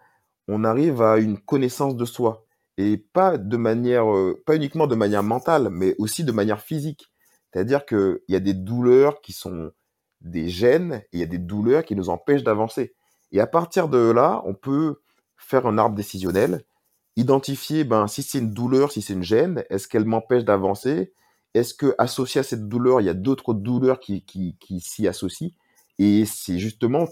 [0.49, 2.45] on arrive à une connaissance de soi
[2.79, 7.11] et pas de manière, euh, pas uniquement de manière mentale, mais aussi de manière physique.
[7.53, 9.73] C'est-à-dire qu'il y a des douleurs qui sont
[10.21, 12.95] des gènes et il y a des douleurs qui nous empêchent d'avancer.
[13.31, 15.01] Et à partir de là, on peut
[15.37, 16.65] faire un arbre décisionnel,
[17.17, 21.13] identifier ben, si c'est une douleur, si c'est une gêne, est-ce qu'elle m'empêche d'avancer?
[21.55, 25.07] Est-ce que associé à cette douleur, il y a d'autres douleurs qui, qui, qui s'y
[25.07, 25.51] associent?
[25.99, 27.07] Et c'est justement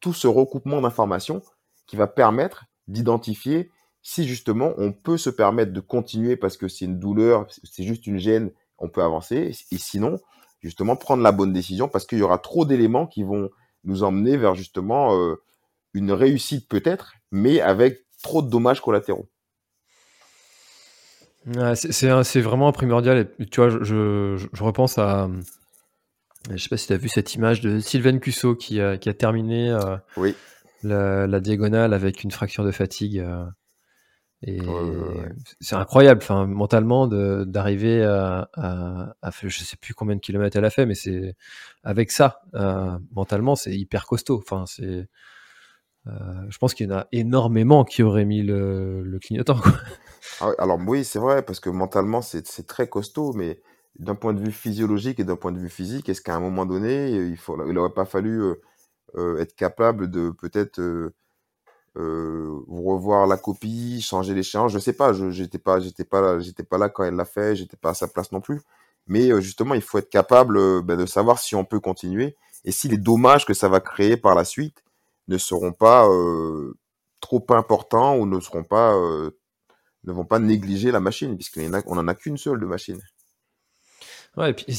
[0.00, 1.42] tout ce recoupement d'informations
[1.86, 3.70] qui va permettre d'identifier
[4.08, 8.06] si justement on peut se permettre de continuer parce que c'est une douleur, c'est juste
[8.06, 9.52] une gêne, on peut avancer.
[9.72, 10.20] Et sinon,
[10.62, 13.50] justement, prendre la bonne décision parce qu'il y aura trop d'éléments qui vont
[13.82, 15.42] nous emmener vers justement euh,
[15.92, 19.28] une réussite peut-être, mais avec trop de dommages collatéraux.
[21.74, 23.28] c'est vraiment primordial.
[23.40, 25.28] Et, tu vois, je, repense à.
[26.48, 29.72] Je sais pas si tu as vu cette image de Sylvain Cusso qui a, terminé
[29.72, 30.36] euh, oui.
[30.84, 33.18] la, diagonale avec une fracture de fatigue.
[33.18, 33.44] Euh,
[34.46, 34.60] et
[35.60, 40.64] c'est incroyable, enfin, mentalement, d'arriver à, à, à, je sais plus combien de kilomètres elle
[40.64, 41.34] a fait, mais c'est
[41.82, 44.38] avec ça, euh, mentalement, c'est hyper costaud.
[44.38, 45.08] Enfin, c'est,
[46.06, 46.12] euh,
[46.48, 49.58] je pense qu'il y en a énormément qui auraient mis le, le clignotant.
[49.58, 49.72] Quoi.
[50.40, 53.60] Ah alors oui, c'est vrai, parce que mentalement, c'est très costaud, mais
[53.98, 56.66] d'un point de vue physiologique et d'un point de vue physique, est-ce qu'à un moment
[56.66, 58.54] donné, il faut, il aurait pas fallu euh
[59.40, 61.12] être capable de peut-être
[61.96, 64.72] euh, revoir la copie, changer l'échéance.
[64.72, 67.24] Je sais pas, je j'étais pas j'étais pas là, j'étais pas là quand elle l'a
[67.24, 68.60] fait, j'étais pas à sa place non plus.
[69.06, 72.36] Mais euh, justement, il faut être capable euh, ben, de savoir si on peut continuer
[72.64, 74.84] et si les dommages que ça va créer par la suite
[75.28, 76.08] ne seront pas
[77.20, 78.94] trop importants ou ne seront pas
[80.04, 83.00] ne vont pas négliger la machine puisqu'on en a qu'une seule de machine.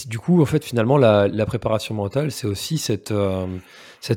[0.05, 3.47] Du coup, en fait, finalement, la, préparation mentale, c'est aussi cette, euh,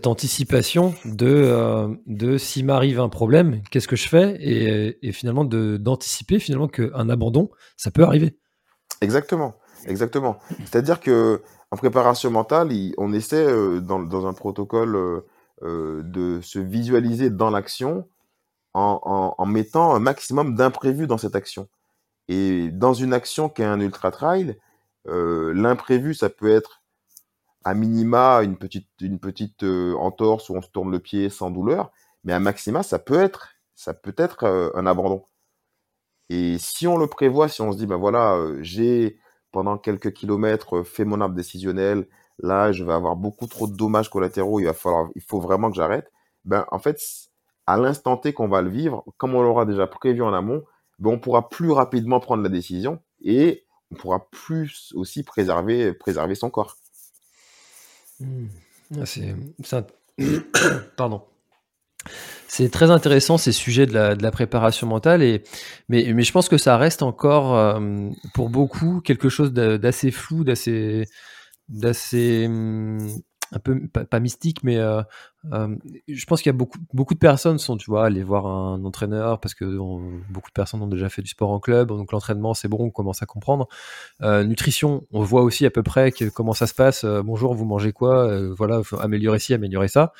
[0.04, 6.68] anticipation de, euh, s'il m'arrive un problème, qu'est-ce que je fais et, finalement d'anticiper finalement
[6.68, 8.36] qu'un abandon, ça peut arriver.
[9.00, 9.54] Exactement,
[9.86, 10.38] exactement.
[10.66, 15.22] C'est-à-dire que en préparation mentale, on essaie euh, dans, un protocole
[15.62, 18.06] de se visualiser dans l'action
[18.74, 21.68] en, en, mettant un maximum d'imprévus dans cette action.
[22.28, 24.56] Et dans une action qui est un ultra trail,
[25.08, 26.82] euh, l'imprévu, ça peut être
[27.64, 31.50] à minima une petite, une petite euh, entorse où on se tourne le pied sans
[31.50, 31.90] douleur,
[32.24, 35.24] mais à maxima, ça peut être, ça peut être euh, un abandon.
[36.28, 39.18] Et si on le prévoit, si on se dit, ben voilà, j'ai
[39.52, 42.06] pendant quelques kilomètres fait mon arbre décisionnel,
[42.38, 45.70] là, je vais avoir beaucoup trop de dommages collatéraux, il va falloir, il faut vraiment
[45.70, 46.10] que j'arrête.
[46.44, 46.98] Ben, en fait,
[47.66, 50.62] à l'instant T qu'on va le vivre, comme on l'aura déjà prévu en amont,
[50.98, 56.34] ben, on pourra plus rapidement prendre la décision et on pourra plus aussi préserver, préserver
[56.34, 56.76] son corps.
[58.20, 58.46] Mmh.
[59.00, 59.34] Ah, c'est,
[60.96, 61.22] Pardon.
[62.48, 65.42] C'est très intéressant ces sujets de la, préparation mentale, et,
[65.88, 70.42] mais, mais je pense que ça reste encore euh, pour beaucoup quelque chose d'assez flou,
[70.44, 71.06] d'assez,
[71.68, 73.20] d'assez mmh,
[73.52, 75.02] un peu pas, mystique, mais euh,
[75.52, 75.74] euh,
[76.08, 78.84] je pense qu'il y a beaucoup, beaucoup de personnes sont, tu vois, aller voir un
[78.84, 79.64] entraîneur parce que
[80.30, 82.90] beaucoup de personnes ont déjà fait du sport en club, donc l'entraînement c'est bon, on
[82.90, 83.68] commence à comprendre.
[84.22, 87.04] Euh, nutrition, on voit aussi à peu près comment ça se passe.
[87.04, 90.12] bonjour, vous mangez quoi Voilà, faut améliorer ci, améliorer ça.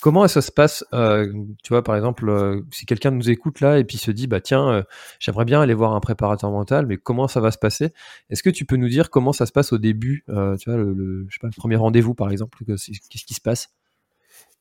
[0.00, 3.78] Comment ça se passe euh, Tu vois, par exemple, euh, si quelqu'un nous écoute là
[3.78, 4.82] et puis se dit, bah tiens, euh,
[5.18, 7.92] j'aimerais bien aller voir un préparateur mental, mais comment ça va se passer?
[8.30, 11.26] Est-ce que tu peux nous dire comment ça se passe au début Tu vois, le,
[11.56, 13.70] premier rendez-vous, par exemple, qu'est-ce qui se passe?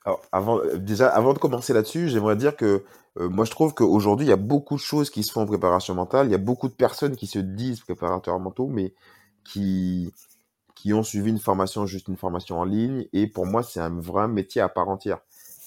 [0.05, 2.83] Alors, avant, déjà, avant de commencer là-dessus, j'aimerais dire que
[3.17, 5.95] moi, je trouve qu'aujourd'hui, il y a beaucoup de choses qui se font en préparation
[5.95, 6.27] mentale.
[6.27, 8.93] Il y a beaucoup de personnes qui se disent préparateurs mentaux, mais
[9.43, 10.11] qui
[10.83, 13.07] qui ont suivi une formation, juste une formation en ligne.
[13.13, 15.19] Et pour moi, c'est un vrai métier à part entière.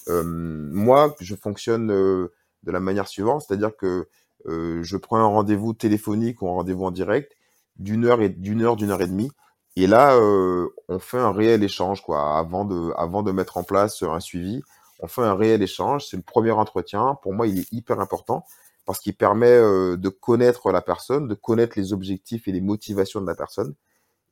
[0.09, 4.11] Euh, moi, je fonctionne euh, de la manière suivante, c'est-à-dire que
[4.46, 7.33] euh, je prends un rendez-vous téléphonique ou un rendez-vous en direct
[7.76, 9.31] d'une heure et d'une heure, d'une heure et demie.
[9.76, 10.18] Et là,
[10.88, 14.62] on fait un réel échange, quoi, avant de, avant de mettre en place un suivi.
[15.00, 16.09] On fait un réel échange.
[16.09, 17.16] C'est le premier entretien.
[17.22, 18.44] Pour moi, il est hyper important
[18.85, 23.26] parce qu'il permet de connaître la personne, de connaître les objectifs et les motivations de
[23.26, 23.74] la personne.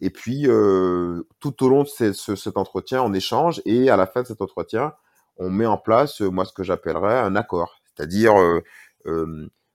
[0.00, 4.22] Et puis, euh, tout au long de cet entretien, on échange et à la fin
[4.22, 4.92] de cet entretien,
[5.36, 7.80] on met en place, euh, moi, ce que j'appellerais un accord.
[7.94, 8.34] C'est-à-dire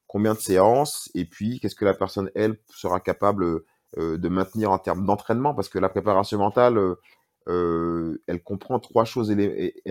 [0.07, 3.61] combien de séances et puis qu'est-ce que la personne, elle, sera capable
[3.95, 5.53] de maintenir en termes d'entraînement?
[5.53, 6.77] Parce que la préparation mentale,
[7.47, 9.33] elle comprend trois choses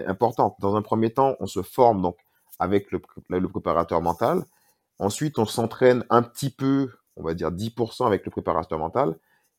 [0.06, 0.56] importantes.
[0.60, 2.18] Dans un premier temps, on se forme donc
[2.58, 4.44] avec le préparateur mental.
[4.98, 9.16] Ensuite, on s'entraîne un petit peu, on va dire 10% avec le préparateur mental,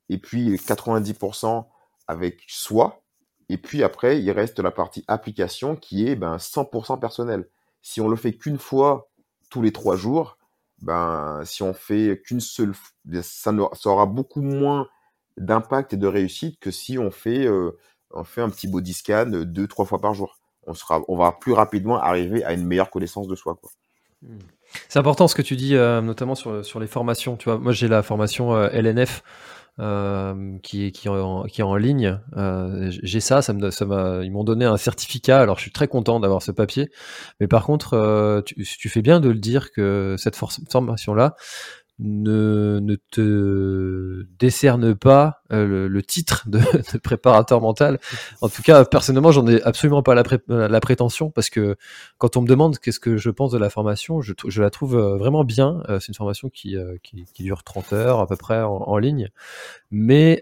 [0.10, 1.66] et puis 90%
[2.08, 3.02] avec soi.
[3.50, 7.48] Et puis après, il reste la partie application qui est ben, 100% personnel.
[7.82, 9.10] Si on le fait qu'une fois
[9.50, 10.38] tous les trois jours,
[10.82, 12.74] ben, si on fait qu'une seule,
[13.22, 14.88] ça, ça aura beaucoup moins
[15.38, 17.78] d'impact et de réussite que si on fait, euh,
[18.12, 20.40] on fait un petit body scan deux, trois fois par jour.
[20.68, 23.58] On, sera, on va plus rapidement arriver à une meilleure connaissance de soi.
[24.22, 24.38] Hmm.
[24.88, 27.38] C'est important ce que tu dis, euh, notamment sur, sur les formations.
[27.38, 29.24] Tu vois, moi j'ai la formation euh, LNF
[29.80, 32.20] euh, qui, qui, en, qui est en ligne.
[32.90, 33.86] j'ai ça, ça me, ça
[34.24, 35.40] ils m'ont donné un certificat.
[35.40, 36.90] Alors je suis très content d'avoir ce papier.
[37.40, 41.36] Mais par contre, tu, tu, fais bien de le dire que cette formation là,
[42.00, 46.60] ne, ne te décerne pas euh, le, titre de,
[46.94, 48.00] de, préparateur mental.
[48.42, 51.76] En tout cas, personnellement, j'en ai absolument pas la, la, prétention parce que
[52.18, 54.98] quand on me demande qu'est-ce que je pense de la formation, je, je la trouve
[54.98, 55.84] euh, vraiment bien.
[55.90, 58.98] Euh, c'est une formation qui, qui, qui, dure 30 heures à peu près en, en
[58.98, 59.30] ligne,
[59.92, 60.42] mais,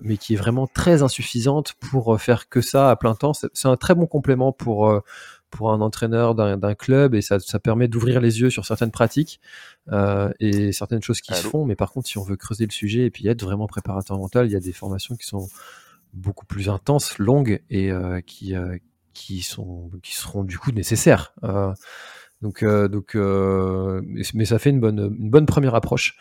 [0.00, 3.32] mais qui est vraiment très insuffisante pour faire que ça à plein temps.
[3.34, 5.02] C'est un très bon complément pour
[5.52, 9.38] pour un entraîneur d'un club et ça, ça permet d'ouvrir les yeux sur certaines pratiques
[9.92, 11.64] euh, et certaines choses qui se font.
[11.66, 14.46] Mais par contre, si on veut creuser le sujet et puis être vraiment préparateur mental,
[14.46, 15.48] il y a des formations qui sont
[16.14, 18.78] beaucoup plus intenses, longues et euh, qui, euh,
[19.12, 21.34] qui, sont, qui seront du coup nécessaires.
[21.44, 21.72] Euh,
[22.40, 23.14] donc, euh, donc,
[24.34, 26.16] mais ça fait une bonne, une bonne première approche.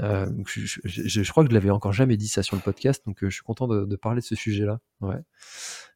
[0.00, 0.26] Euh,
[0.84, 3.42] je, crois que je l'avais encore jamais dit ça sur le podcast, donc je suis
[3.42, 4.80] content de, parler de ce sujet-là.
[5.00, 5.18] Ouais.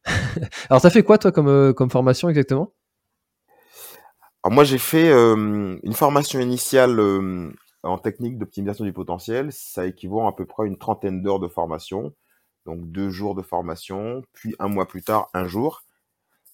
[0.69, 2.73] Alors, ça fait quoi, toi, comme, euh, formation exactement?
[4.43, 7.51] Alors, moi, j'ai fait euh, une formation initiale euh,
[7.83, 9.51] en technique d'optimisation du potentiel.
[9.51, 12.13] Ça équivaut à, à peu près une trentaine d'heures de formation.
[12.65, 15.83] Donc, deux jours de formation, puis un mois plus tard, un jour.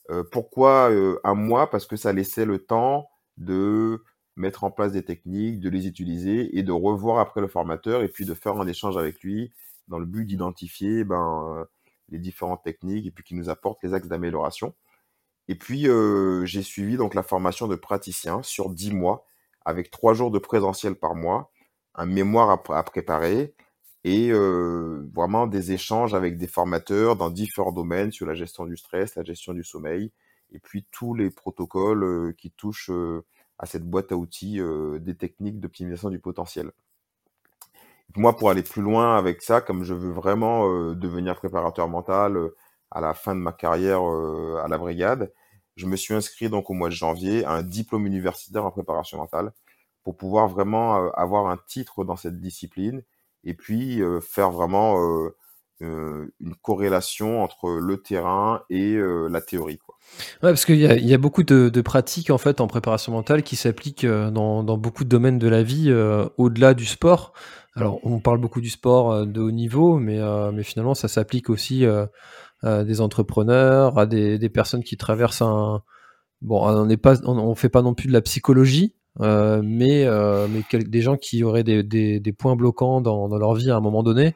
[0.09, 1.69] Euh, pourquoi euh, un mois?
[1.69, 4.03] Parce que ça laissait le temps de
[4.35, 8.07] mettre en place des techniques, de les utiliser et de revoir après le formateur et
[8.07, 9.51] puis de faire un échange avec lui
[9.87, 11.67] dans le but d'identifier ben,
[12.09, 14.73] les différentes techniques et puis qui nous apportent les axes d'amélioration.
[15.47, 19.25] Et puis, euh, j'ai suivi donc la formation de praticien sur 10 mois,
[19.65, 21.51] avec 3 jours de présentiel par mois,
[21.95, 23.53] un mémoire à, à préparer
[24.03, 28.75] et euh, vraiment des échanges avec des formateurs dans différents domaines sur la gestion du
[28.77, 30.11] stress, la gestion du sommeil,
[30.51, 33.25] et puis tous les protocoles euh, qui touchent euh,
[33.59, 36.71] à cette boîte à outils euh, des techniques d'optimisation du potentiel.
[38.15, 42.37] Moi, pour aller plus loin avec ça, comme je veux vraiment euh, devenir préparateur mental
[42.37, 42.55] euh,
[42.91, 45.33] à la fin de ma carrière à la brigade,
[45.75, 49.17] je me suis inscrit donc au mois de janvier à un diplôme universitaire en préparation
[49.17, 49.51] mentale
[50.03, 53.01] pour pouvoir vraiment avoir un titre dans cette discipline
[53.43, 54.95] et puis faire vraiment
[55.83, 59.77] une corrélation entre le terrain et la théorie.
[59.77, 59.95] Quoi.
[60.41, 64.63] Parce qu'il y, a beaucoup de, pratiques en fait en préparation mentale qui s'appliquent dans,
[64.63, 65.93] dans, beaucoup de domaines de la vie
[66.37, 67.33] au-delà du sport.
[67.75, 71.49] Alors, on parle beaucoup du sport euh, de haut niveau, mais, euh, finalement, ça s'applique
[71.49, 72.05] aussi euh,
[72.61, 75.81] à des entrepreneurs, à des, personnes qui traversent un.
[76.41, 80.47] Bon, on n'est pas, on, fait pas non plus de la psychologie, euh, mais, euh,
[80.73, 84.31] des gens qui auraient des, points bloquants dans, leur vie à un moment donné, euh,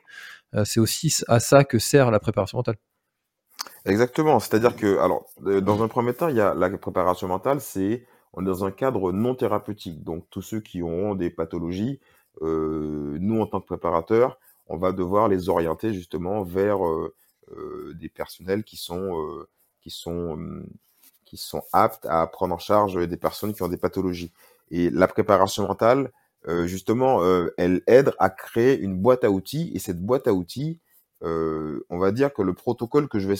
[0.64, 2.78] c'est aussi à ça que sert la préparation mentale.
[3.86, 4.40] Exactement.
[4.40, 8.44] C'est-à-dire que, alors, dans un premier temps, il y a la préparation mentale, c'est on
[8.44, 10.04] est dans un cadre non thérapeutique.
[10.04, 12.00] Donc, tous ceux qui ont des pathologies,
[12.42, 17.16] euh, nous, en tant que préparateurs, on va devoir les orienter justement vers euh,
[17.56, 19.46] euh, des personnels qui sont,
[19.82, 20.38] qui, sont,
[21.26, 24.34] qui sont aptes à prendre en charge des personnes qui ont des pathologies.
[24.70, 26.12] Et la préparation mentale,
[26.66, 27.22] justement,
[27.58, 29.72] elle aide à créer une boîte à outils.
[29.76, 30.80] Et cette boîte à outils,
[31.22, 33.36] on va dire que le protocole que je vais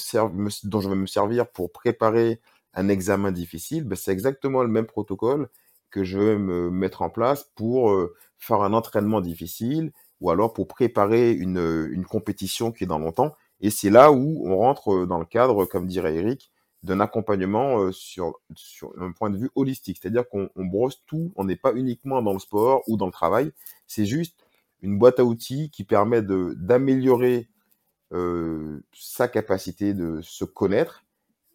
[0.64, 2.42] dont je vais me servir pour préparer
[2.74, 5.50] un examen difficile, ben, c'est exactement le même protocole
[5.90, 7.96] que je vais me mettre en place pour
[8.38, 13.36] faire un entraînement difficile ou alors pour préparer une, une compétition qui est dans longtemps.
[13.62, 16.52] Et c'est là où on rentre dans le cadre, comme dirait Eric,
[16.84, 20.00] d'un accompagnement sur, sur un point de vue holistique.
[20.02, 23.52] C'est-à-dire qu'on brosse tout, on n'est pas uniquement dans le sport ou dans le travail,
[23.88, 24.36] c'est juste
[24.82, 27.50] une boîte à outils qui permet d'améliorer
[28.94, 31.04] sa capacité de se connaître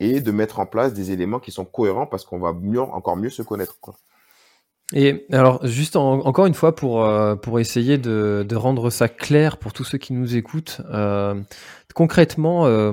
[0.01, 3.17] et de mettre en place des éléments qui sont cohérents parce qu'on va mieux, encore
[3.17, 3.79] mieux se connaître.
[4.93, 9.57] Et alors, juste encore une fois, pour, euh, pour essayer de, de, rendre ça clair
[9.57, 11.41] pour tous ceux qui nous écoutent, euh,
[11.95, 12.93] concrètement, euh,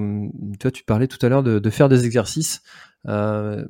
[0.59, 2.61] toi, tu parlais tout à l'heure de, de, faire des exercices.
[3.07, 3.65] Euh,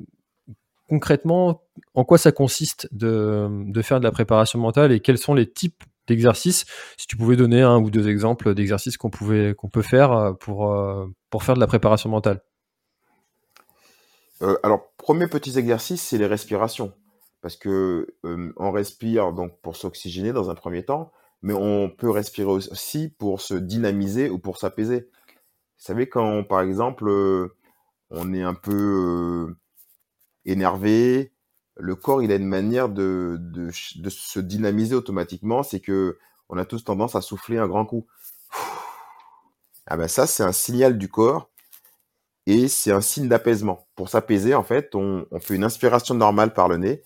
[0.88, 1.62] concrètement,
[1.94, 5.50] en quoi ça consiste de, de, faire de la préparation mentale et quels sont les
[5.50, 6.66] types d'exercices?
[6.98, 10.72] Si tu pouvais donner un ou deux exemples d'exercices qu'on pouvait qu'on peut faire pour,
[11.30, 12.42] pour faire de la préparation mentale.
[14.62, 16.92] alors, premier petit exercice, c'est les respirations
[17.40, 21.12] parce que on respire donc pour s'oxygéner dans un premier temps,
[21.42, 25.08] mais on peut respirer aussi pour se dynamiser ou pour s'apaiser.
[25.78, 27.10] Vous savez quand par exemple
[28.10, 29.54] on est un peu
[30.44, 31.32] énervé,
[31.76, 33.38] le corps il a une manière de,
[33.72, 36.18] se dynamiser automatiquement, c'est que
[36.48, 38.06] on a tous tendance à souffler un grand coup.
[39.86, 41.48] Ah ben ça c'est un signal du corps
[42.46, 43.88] et c'est un signe d'apaisement.
[43.94, 47.02] Pour s'apaiser en fait, on fait une inspiration normale par le nez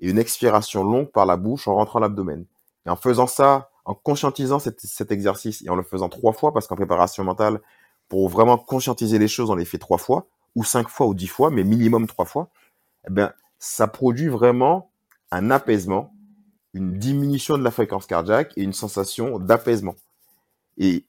[0.00, 2.44] et une expiration longue par la bouche en rentrant l'abdomen.
[2.86, 6.66] Et en faisant ça, en conscientisant cet, exercice et en le faisant trois fois, parce
[6.66, 7.60] qu'en préparation mentale,
[8.08, 11.26] pour vraiment conscientiser les choses, on les fait trois fois, ou cinq fois, ou dix
[11.26, 12.48] fois, mais minimum trois fois,
[13.08, 14.90] eh bien, ça produit vraiment
[15.30, 16.14] un apaisement,
[16.74, 19.96] une diminution de la fréquence cardiaque et une sensation d'apaisement.
[20.78, 21.04] Et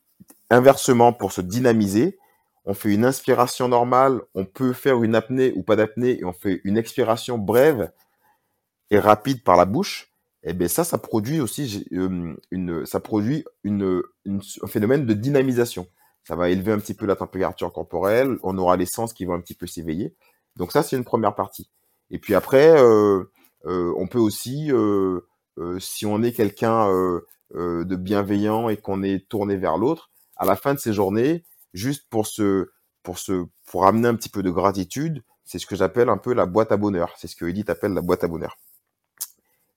[0.49, 2.17] inversement, pour se dynamiser,
[2.65, 6.33] on fait une inspiration normale, on peut faire une apnée ou pas d'apnée, et on
[6.33, 7.91] fait une expiration brève
[8.91, 10.11] et rapide par la bouche,
[10.43, 12.37] eh bien ça, ça produit aussi une,
[12.85, 15.87] ça produit une, un phénomène de dynamisation.
[16.23, 19.33] Ça va élever un petit peu la température corporelle, on aura les sens qui vont
[19.33, 20.15] un petit peu s'éveiller.
[20.55, 21.69] Donc ça, c'est une première partie.
[22.11, 23.23] Et puis après, euh,
[23.65, 25.21] euh, on peut aussi, euh,
[25.79, 26.89] si on est quelqu'un
[27.53, 32.07] de bienveillant et qu'on est tourné vers l'autre, à la fin de ces journées, juste
[32.09, 32.69] pour se,
[33.03, 36.33] pour se, pour amener un petit peu de gratitude, c'est ce que j'appelle un peu
[36.33, 37.13] la boîte à bonheur.
[37.17, 38.57] C'est ce que Edith appelle la boîte à bonheur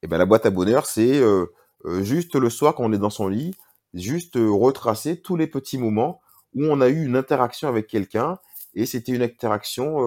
[0.02, 1.46] et ben la boîte à bonheur, c'est euh,
[1.84, 3.54] euh, juste le soir quand on est dans son lit,
[3.94, 6.20] juste euh, retracer tous les petits moments
[6.54, 8.38] où on a eu une interaction avec quelqu'un
[8.74, 9.98] et c'était une interaction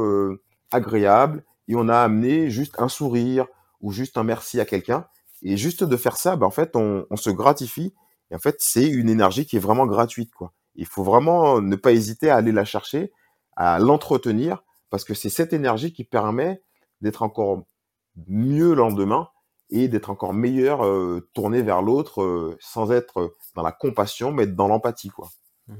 [0.72, 3.46] agréable et on a amené juste un sourire
[3.80, 5.06] ou juste un merci à quelqu'un
[5.44, 7.94] et juste de faire ça, ben en fait on, on se gratifie
[8.32, 10.54] et en fait c'est une énergie qui est vraiment gratuite quoi.
[10.76, 13.12] Il faut vraiment ne pas hésiter à aller la chercher,
[13.56, 16.64] à l'entretenir parce que c'est cette énergie qui permet
[17.02, 17.64] d'être encore
[18.28, 19.30] mieux le lendemain
[19.72, 24.48] et d'être encore meilleur euh, tourné vers l'autre euh, sans être dans la compassion mais
[24.48, 25.30] dans l'empathie quoi.
[25.68, 25.76] Mmh.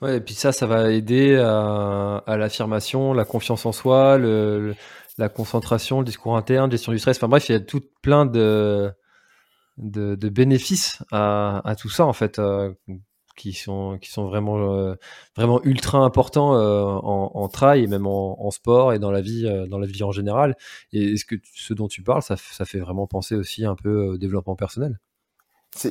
[0.00, 4.76] Ouais, et puis ça, ça va aider à, l'affirmation, la confiance en soi, le,
[5.16, 7.16] la concentration, le discours interne, gestion du stress.
[7.16, 8.92] Enfin bref, il y a tout plein de,
[9.76, 12.38] de, bénéfices à, à, tout ça en fait.
[12.38, 12.72] Euh,
[13.38, 14.96] qui sont qui sont vraiment euh,
[15.36, 19.46] vraiment ultra importants euh, en, en trail et même en, sport et dans la vie
[19.46, 20.56] euh, dans la vie en général.
[20.92, 24.08] Et est-ce que ce dont tu parles, ça, ça fait vraiment penser aussi un peu
[24.08, 24.98] au développement personnel?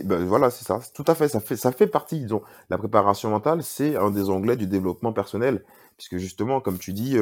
[0.04, 1.30] Ben voilà, c'est ça, tout à fait.
[1.30, 2.20] Ça fait ça fait partie.
[2.20, 5.64] Disons, la préparation mentale, c'est un des onglets du développement personnel,
[5.96, 7.16] puisque justement, comme tu dis,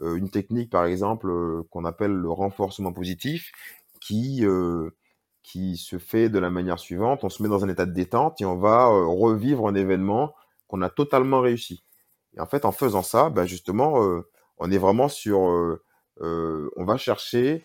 [0.00, 1.30] une technique, par exemple,
[1.70, 3.52] qu'on appelle le renforcement positif,
[4.00, 4.44] qui
[5.42, 7.24] qui se fait de la manière suivante.
[7.24, 10.34] On se met dans un état de détente et on va euh, revivre un événement
[10.68, 11.82] qu'on a totalement réussi.
[12.36, 14.28] Et en fait, en faisant ça, ben justement, euh,
[14.58, 15.48] on est vraiment sur...
[15.48, 15.82] Euh,
[16.76, 17.64] on va chercher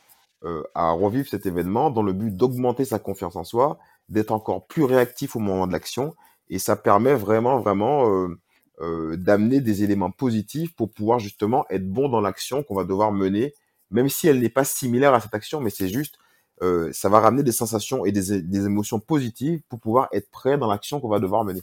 [0.76, 4.84] à revivre cet événement dans le but d'augmenter sa confiance en soi, d'être encore plus
[4.84, 6.16] réactif au moment de l'action.
[6.50, 8.30] Et ça permet vraiment, vraiment
[8.80, 13.54] d'amener des éléments positifs pour pouvoir justement être bon dans l'action qu'on va devoir mener,
[13.90, 16.18] même si elle n'est pas similaire à cette action, mais c'est juste
[16.62, 20.58] euh, ça va ramener des sensations et des, des, émotions positives pour pouvoir être prêt
[20.58, 21.62] dans l'action qu'on va devoir mener.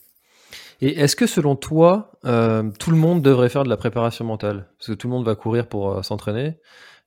[0.82, 4.68] Et est-ce que selon toi, euh, tout le monde devrait faire de la préparation mentale?
[4.78, 6.58] Parce que tout le monde va courir pour euh, s'entraîner,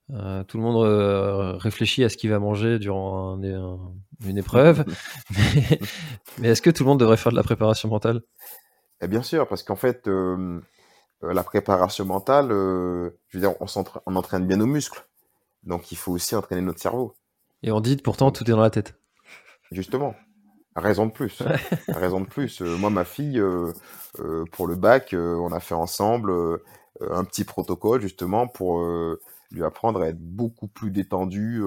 [0.08, 3.78] tout le monde réfléchit à ce qu'il va manger durant un,
[4.24, 4.84] une épreuve,
[5.30, 5.80] mais,
[6.38, 8.22] mais est-ce que tout le monde devrait faire de la préparation mentale?
[9.00, 10.08] Eh Bien sûr, parce qu'en fait,
[11.22, 13.66] la préparation mentale, je veux dire, on,
[14.06, 15.04] on entraîne bien nos muscles,
[15.64, 17.16] donc il faut aussi entraîner notre cerveau.
[17.62, 18.98] Et on dit pourtant tout est dans la tête.
[19.72, 20.14] Justement.
[20.76, 21.42] Raison de plus.
[21.88, 22.60] Raison de plus.
[22.60, 23.72] Euh, moi, ma fille, euh,
[24.18, 26.32] euh, pour le bac, on a fait ensemble
[27.00, 28.80] un petit protocole justement pour
[29.50, 31.62] lui apprendre à être beaucoup plus détendu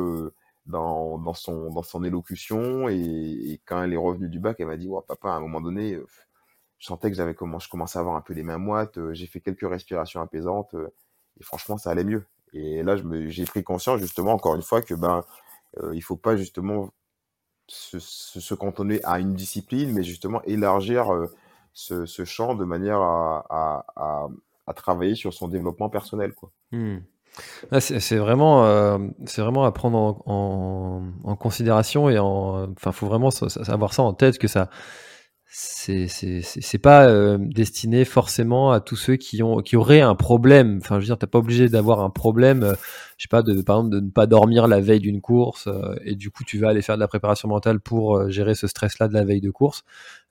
[0.65, 2.87] dans, dans, son, dans son élocution.
[2.89, 5.61] Et, quand elle est revenue du bac, elle m'a dit oh, Papa, à un moment
[5.61, 5.99] donné,
[6.77, 8.99] je sentais que j'avais comment, je commençais à avoir un peu les mains moites.
[9.13, 10.75] J'ai fait quelques respirations apaisantes
[11.39, 12.25] et franchement, ça allait mieux.
[12.53, 12.95] Et là,
[13.27, 15.23] j'ai pris conscience justement, encore une fois, que ben,
[15.77, 16.89] euh, il faut pas justement
[17.67, 21.27] se, se, se, cantonner à une discipline, mais justement élargir euh,
[21.73, 23.85] ce, champ de manière à,
[24.65, 26.33] à, travailler sur son développement personnel.
[26.33, 26.51] Quoi.
[26.71, 26.97] Mmh.
[27.71, 33.07] Ah, c'est vraiment, euh, c'est vraiment à prendre en, en, considération et en, enfin, faut
[33.07, 33.29] vraiment
[33.67, 34.69] avoir ça en tête que ça,
[35.51, 40.77] c'est pas euh, destiné forcément à tous ceux qui ont qui auraient un problème.
[40.81, 42.75] Enfin, je veux dire, t'es pas obligé d'avoir un problème, euh,
[43.17, 45.95] je sais pas, de par exemple de ne pas dormir la veille d'une course euh,
[46.05, 48.67] et du coup tu vas aller faire de la préparation mentale pour euh, gérer ce
[48.67, 49.83] stress-là de la veille de course,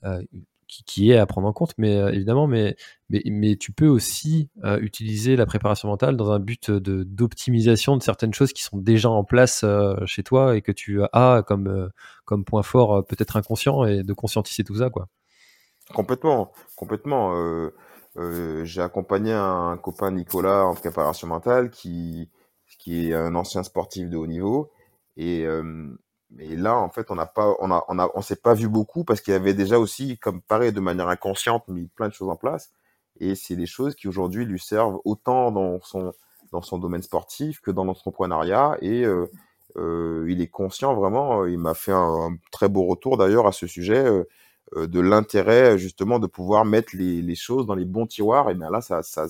[0.05, 0.23] euh,
[0.69, 2.77] qui, qui, est à prendre en compte, mais évidemment, mais,
[3.11, 4.51] mais mais tu peux aussi
[4.81, 9.11] utiliser la préparation mentale dans un but de d'optimisation de certaines choses qui sont déjà
[9.11, 9.65] en place
[10.07, 11.91] chez toi et que tu as comme
[12.25, 15.09] comme point fort peut-être inconscient et de conscientiser tout ça, quoi.
[15.95, 17.35] Complètement, complètement.
[17.35, 17.75] Euh,
[18.17, 22.31] euh, j'ai accompagné un copain Nicolas en préparation mentale qui,
[22.79, 24.71] qui est un ancien sportif de haut niveau.
[25.17, 25.47] Et,
[26.37, 28.55] euh, et là, en fait, on n'a pas, on a, on a, on s'est pas
[28.55, 32.15] vu beaucoup parce qu'il avait déjà aussi, comme pareil, de manière inconsciente, mis plein de
[32.15, 32.71] choses en place.
[33.21, 36.13] Et c'est des choses qui aujourd'hui lui servent autant dans son,
[36.53, 38.77] dans son domaine sportif que dans l'entrepreneuriat.
[38.81, 39.27] Et euh,
[39.77, 41.47] euh, il est conscient vraiment.
[41.47, 44.05] Il m'a fait un, un, très beau retour d'ailleurs à ce sujet.
[44.05, 44.25] Euh,
[44.77, 48.55] euh, de l'intérêt justement de pouvoir mettre les, les, choses dans les bons tiroirs, et
[48.55, 49.27] bien là, ça, ça,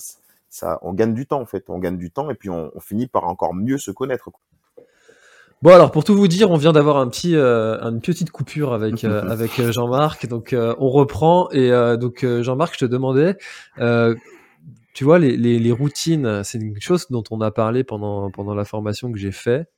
[0.49, 2.80] ça, on gagne du temps en fait, on gagne du temps et puis on, on
[2.80, 4.30] finit par encore mieux se connaître.
[5.61, 8.72] Bon alors pour tout vous dire, on vient d'avoir un petit, euh, une petite coupure
[8.72, 12.90] avec euh, avec euh, Jean-Marc, donc euh, on reprend et euh, donc Jean-Marc, je te
[12.90, 13.36] demandais,
[14.94, 18.54] tu vois les, les, les routines, c'est une chose dont on a parlé pendant pendant
[18.54, 19.68] la formation que j'ai faite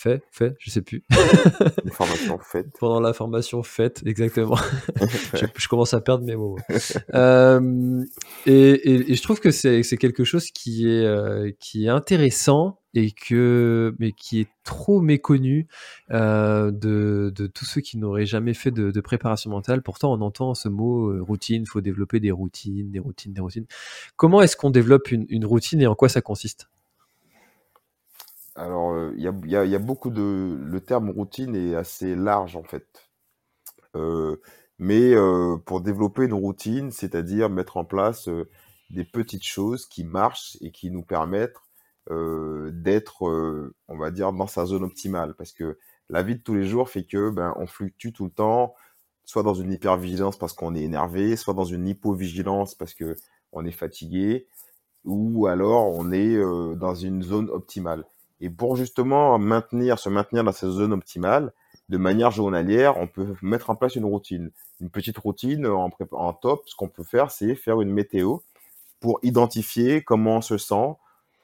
[0.00, 1.04] fait, fait, je sais plus.
[1.84, 2.68] Une formation faite.
[2.78, 4.56] Pendant la formation faite, exactement.
[5.34, 6.56] je, je, commence à perdre mes mots.
[7.14, 8.02] euh,
[8.46, 12.79] et, et, et, je trouve que c'est quelque chose qui est, euh, qui est intéressant
[12.94, 15.68] et que, mais qui est trop méconnu
[16.10, 19.82] euh, de, tous ceux qui n'auraient jamais fait de, préparation mentale.
[19.82, 23.66] Pourtant, on entend ce mot euh, routine, faut développer des routines, des routines, des routines.
[24.16, 26.68] Comment est-ce qu'on développe une, routine et en quoi ça consiste?
[28.56, 30.58] Alors, il euh, y, a, y, a, beaucoup de...
[30.62, 33.08] Le terme routine est assez large, en fait.
[34.78, 35.14] Mais
[35.66, 38.28] pour développer une routine, c'est-à-dire mettre en place
[38.90, 41.56] des petites choses qui marchent et qui nous permettent
[42.72, 43.22] d'être,
[43.88, 45.34] on va dire, dans sa zone optimale.
[45.34, 48.30] Parce que la vie de tous les jours fait que ben, on fluctue tout le
[48.30, 48.74] temps,
[49.24, 53.16] soit dans une hypervigilance parce qu'on est énervé, soit dans une hypovigilance parce que
[53.52, 54.48] on est fatigué,
[55.04, 56.36] ou alors on est
[56.76, 58.04] dans une zone optimale.
[58.40, 61.52] Et pour justement maintenir, se maintenir dans cette zone optimale,
[61.88, 64.50] de manière journalière, on peut mettre en place une routine.
[64.80, 68.38] Une petite routine en, en top, ce qu'on peut faire, c'est faire une météo
[69.00, 70.94] pour identifier comment on se sent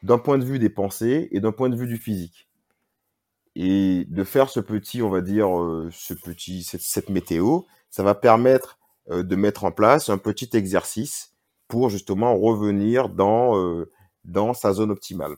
[0.06, 2.48] d'un point de vue des pensées et d'un point de vue du physique.
[3.56, 8.14] Et de faire ce petit, on va dire, euh, ce petit, cette, météo, ça va
[8.14, 8.78] permettre
[9.10, 11.34] euh, de mettre en place un petit exercice
[11.66, 13.90] pour justement revenir dans, euh,
[14.24, 15.34] dans sa zone optimale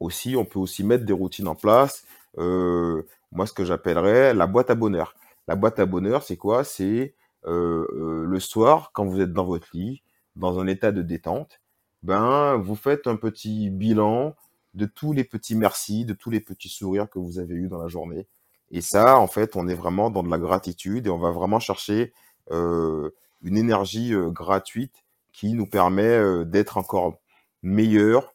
[0.00, 2.04] aussi, on peut aussi mettre des routines en place.
[2.36, 5.14] Moi, ce que j'appellerais la boîte à bonheur.
[5.48, 6.62] La boîte à bonheur, c'est quoi?
[6.62, 7.14] C'est
[7.44, 10.02] le soir, quand vous êtes dans votre lit,
[10.36, 11.60] dans un état de détente,
[12.04, 14.36] ben, vous faites un petit bilan
[14.74, 17.82] de tous les petits merci, de tous les petits sourires que vous avez eus dans
[17.82, 18.26] la journée.
[18.70, 21.60] Et ça, en fait, on est vraiment dans de la gratitude et on va vraiment
[21.60, 22.12] chercher
[22.50, 23.10] euh,
[23.42, 27.14] une énergie euh, gratuite qui nous permet euh, d'être encore
[27.62, 28.34] meilleur,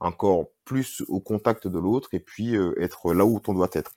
[0.00, 3.92] encore plus au contact de l'autre et puis être là où on doit être.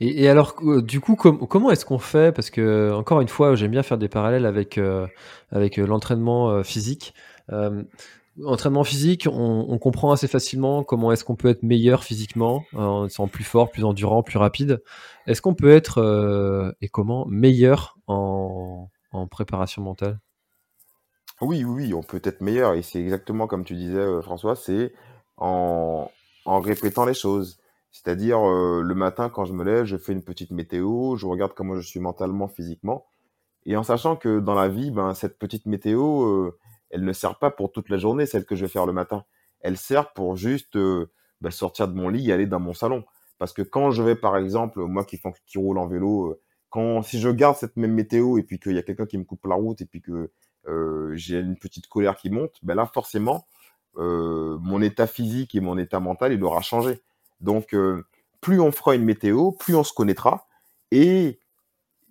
[0.00, 2.34] Et, alors du coup com comment est-ce qu'on fait?
[2.34, 4.80] Parce que encore une fois j'aime bien faire des parallèles avec
[5.50, 7.14] avec l'entraînement physique.
[7.50, 13.28] Entraînement physique, on, comprend assez facilement comment est-ce qu'on peut être meilleur physiquement, en étant
[13.28, 14.82] plus fort, plus endurant, plus rapide.
[15.26, 18.88] Est-ce qu'on peut être et comment meilleur en,
[19.30, 20.20] préparation mentale?
[21.42, 24.94] Oui, oui, on peut être meilleur et c'est exactement comme tu disais, euh, François, c'est
[25.36, 26.10] en,
[26.46, 27.58] répétant les choses.
[27.92, 31.52] C'est-à-dire, euh, le matin, quand je me lève, je fais une petite météo, je regarde
[31.54, 33.06] comment je suis mentalement, physiquement,
[33.66, 36.58] et en sachant que dans la vie, ben, cette petite météo, euh,
[36.90, 39.24] elle ne sert pas pour toute la journée, celle que je vais faire le matin.
[39.60, 43.04] Elle sert pour juste ben, sortir de mon lit et aller dans mon salon.
[43.38, 47.20] Parce que quand je vais, par exemple, moi qui, qui roule en vélo, quand si
[47.20, 49.54] je garde cette même météo et puis qu'il y a quelqu'un qui me coupe la
[49.54, 50.30] route et puis que
[50.68, 53.46] euh, j'ai une petite colère qui monte, ben là forcément,
[53.98, 57.00] euh, mon état physique et mon état mental, il aura changé.
[57.40, 58.04] Donc, euh,
[58.40, 60.46] plus on fera une météo, plus on se connaîtra.
[60.90, 61.40] Et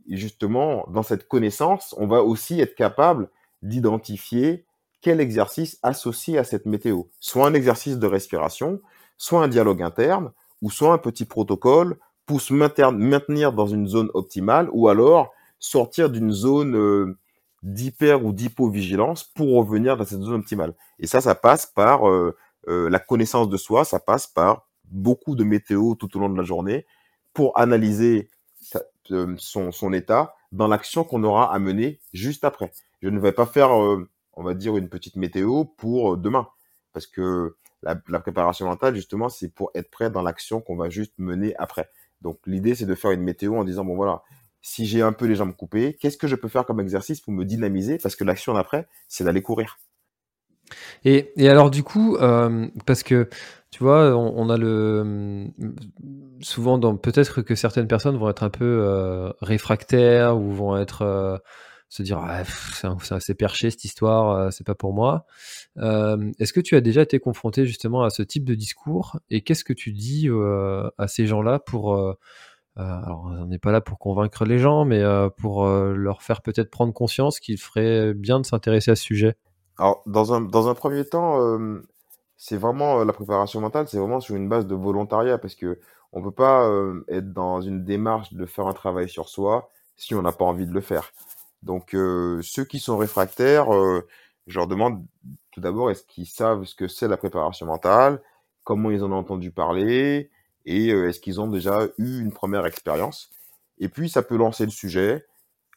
[0.10, 3.30] justement, dans cette connaissance, on va aussi être capable
[3.62, 4.66] d'identifier
[5.02, 7.04] quel exercice associé à cette météo.
[7.20, 8.82] Soit un exercice de respiration,
[9.18, 10.32] soit un dialogue interne,
[10.62, 16.10] ou soit un petit protocole pour se maintenir dans une zone optimale, ou alors sortir
[16.10, 17.18] d'une zone euh,
[17.64, 20.74] d'hyper ou d'hypovigilance pour revenir dans cette zone optimale.
[21.00, 22.36] Et ça, ça passe par euh,
[22.68, 26.38] euh, la connaissance de soi, ça passe par beaucoup de météo tout au long de
[26.38, 26.86] la journée
[27.34, 28.30] pour analyser
[29.38, 32.72] son, son, état dans l'action qu'on aura à mener juste après.
[33.06, 36.48] Je ne vais pas faire, on va dire, une petite météo pour demain,
[36.92, 41.14] parce que la, préparation mentale, justement, c'est pour être prêt dans l'action qu'on va juste
[41.20, 41.92] mener après.
[42.22, 44.24] Donc l'idée, c'est de faire une météo en disant, bon voilà,
[44.64, 47.32] si j'ai un peu les jambes coupées, qu'est-ce que je peux faire comme exercice pour
[47.32, 48.00] me dynamiser?
[48.00, 49.78] Parce que l'action d'après, c'est d'aller courir.
[51.04, 53.30] Et, alors du coup, euh, parce que
[53.70, 55.52] tu vois, on, a le
[56.40, 61.38] souvent peut-être que certaines personnes vont être un peu euh, réfractaires ou vont être euh,
[61.90, 62.44] se dire ah,
[63.20, 65.26] c'est perché cette histoire, euh, c'est pas pour moi.
[65.78, 69.20] Euh, est-ce que tu as déjà été confronté justement à ce type de discours?
[69.30, 71.98] Et qu'est-ce que tu dis euh, à ces gens-là pour
[72.78, 75.02] alors, on n'est pas là pour convaincre les gens, mais
[75.38, 79.38] pour leur faire peut-être prendre conscience qu'il ferait bien de s'intéresser à ce sujet?
[79.78, 81.40] Alors, dans un, dans un premier temps,
[82.36, 85.80] c'est vraiment la préparation mentale, c'est vraiment sur une base de volontariat parce que
[86.12, 86.70] on peut pas
[87.08, 90.68] être dans une démarche de faire un travail sur soi si on n'a pas envie
[90.68, 91.14] de le faire.
[91.66, 93.68] Donc, ceux qui sont réfractaires,
[94.48, 95.04] je leur demande
[95.52, 98.22] tout d'abord est-ce qu'ils savent ce que c'est la préparation mentale,
[98.64, 100.30] comment ils en ont entendu parler,
[100.66, 103.30] et euh, est-ce qu'ils ont déjà eu une première expérience?
[103.80, 105.26] Et puis, ça peut lancer le sujet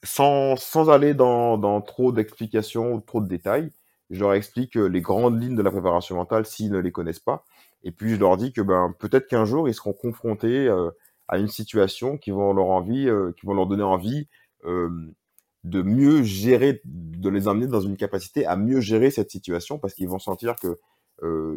[0.02, 3.70] sans, sans aller dans, dans trop d'explications ou trop de détails.
[4.10, 7.20] Je leur explique euh, les grandes lignes de la préparation mentale s'ils ne les connaissent
[7.20, 7.44] pas.
[7.84, 10.90] Et puis, je leur dis que ben, peut-être qu'un jour, ils seront confrontés euh,
[11.28, 13.08] à une situation qui vont leur, envie,
[13.38, 14.26] qui vont leur donner envie
[15.64, 19.94] de mieux gérer, de les amener dans une capacité à mieux gérer cette situation parce
[19.94, 20.78] qu'ils vont sentir que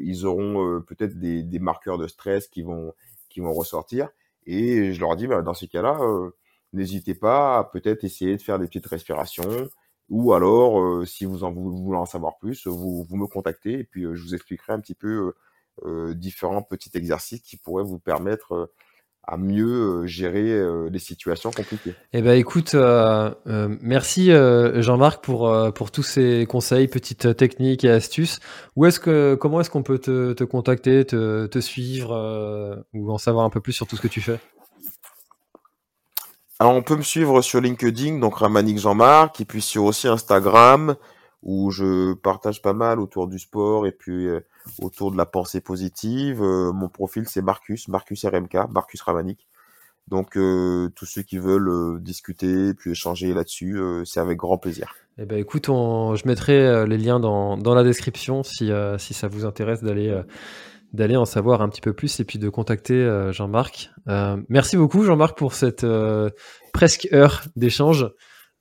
[0.01, 2.93] ils auront peut-être des, des, marqueurs de stress qui vont
[3.31, 4.09] qui vont ressortir.
[4.45, 6.31] Et je leur dis, bah, dans ces cas-là, euh,
[6.73, 9.69] n'hésitez pas à peut-être essayer de faire des petites respirations.
[10.09, 13.83] Ou alors, euh, si vous en voulez en savoir plus, vous, vous me contactez et
[13.83, 15.33] puis euh, je vous expliquerai un petit peu
[16.13, 18.71] différents petits exercices qui pourraient vous permettre
[19.23, 21.93] à mieux euh, gérer euh, les situations compliquées.
[22.13, 28.39] Eh ben écoute, euh, merci Jean-Marc pour pour tous ces conseils, petites techniques et astuces.
[28.75, 33.17] Où est-ce que comment est-ce qu'on peut te, te, contacter, te, te suivre ou en
[33.17, 34.39] savoir un peu plus sur tout ce que tu fais?
[36.59, 40.95] Alors on peut me suivre sur LinkedIn, donc Ramanik Jean-Marc, et puis sur aussi Instagram
[41.43, 44.41] où je partage pas mal autour du sport et puis euh,
[44.79, 46.41] autour de la pensée positive.
[46.41, 49.47] Euh, mon profil c'est Marcus, Marcus RMK, Marcus Ramanik.
[50.07, 54.93] Donc euh, tous ceux qui veulent discuter puis échanger là-dessus, c'est avec grand plaisir.
[55.17, 59.45] Eh ben écoute, je mettrai les liens dans, dans la description si, si ça vous
[59.45, 60.21] intéresse d'aller
[60.91, 63.91] d'aller en savoir un petit peu plus et puis de contacter Jean-Marc.
[64.49, 65.85] merci beaucoup Jean-Marc pour cette
[66.73, 68.07] presque heure d'échange.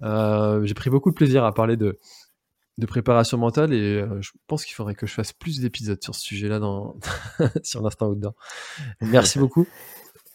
[0.03, 1.99] J'ai pris beaucoup de plaisir à parler de,
[2.79, 6.15] de préparation mentale et euh, je pense qu'il faudrait que je fasse plus d'épisodes sur
[6.15, 6.97] ce sujet-là dans
[7.63, 8.35] sur l'instant outdoor.
[9.01, 9.67] Merci beaucoup.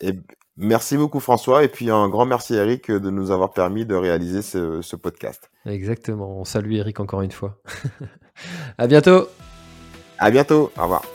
[0.01, 0.13] Et
[0.57, 4.41] merci beaucoup François et puis un grand merci Eric de nous avoir permis de réaliser
[4.41, 5.49] ce, ce podcast.
[5.65, 6.39] Exactement.
[6.39, 7.57] On salue Eric encore une fois.
[8.77, 9.27] à bientôt.
[10.17, 10.71] À bientôt.
[10.77, 11.14] Au revoir.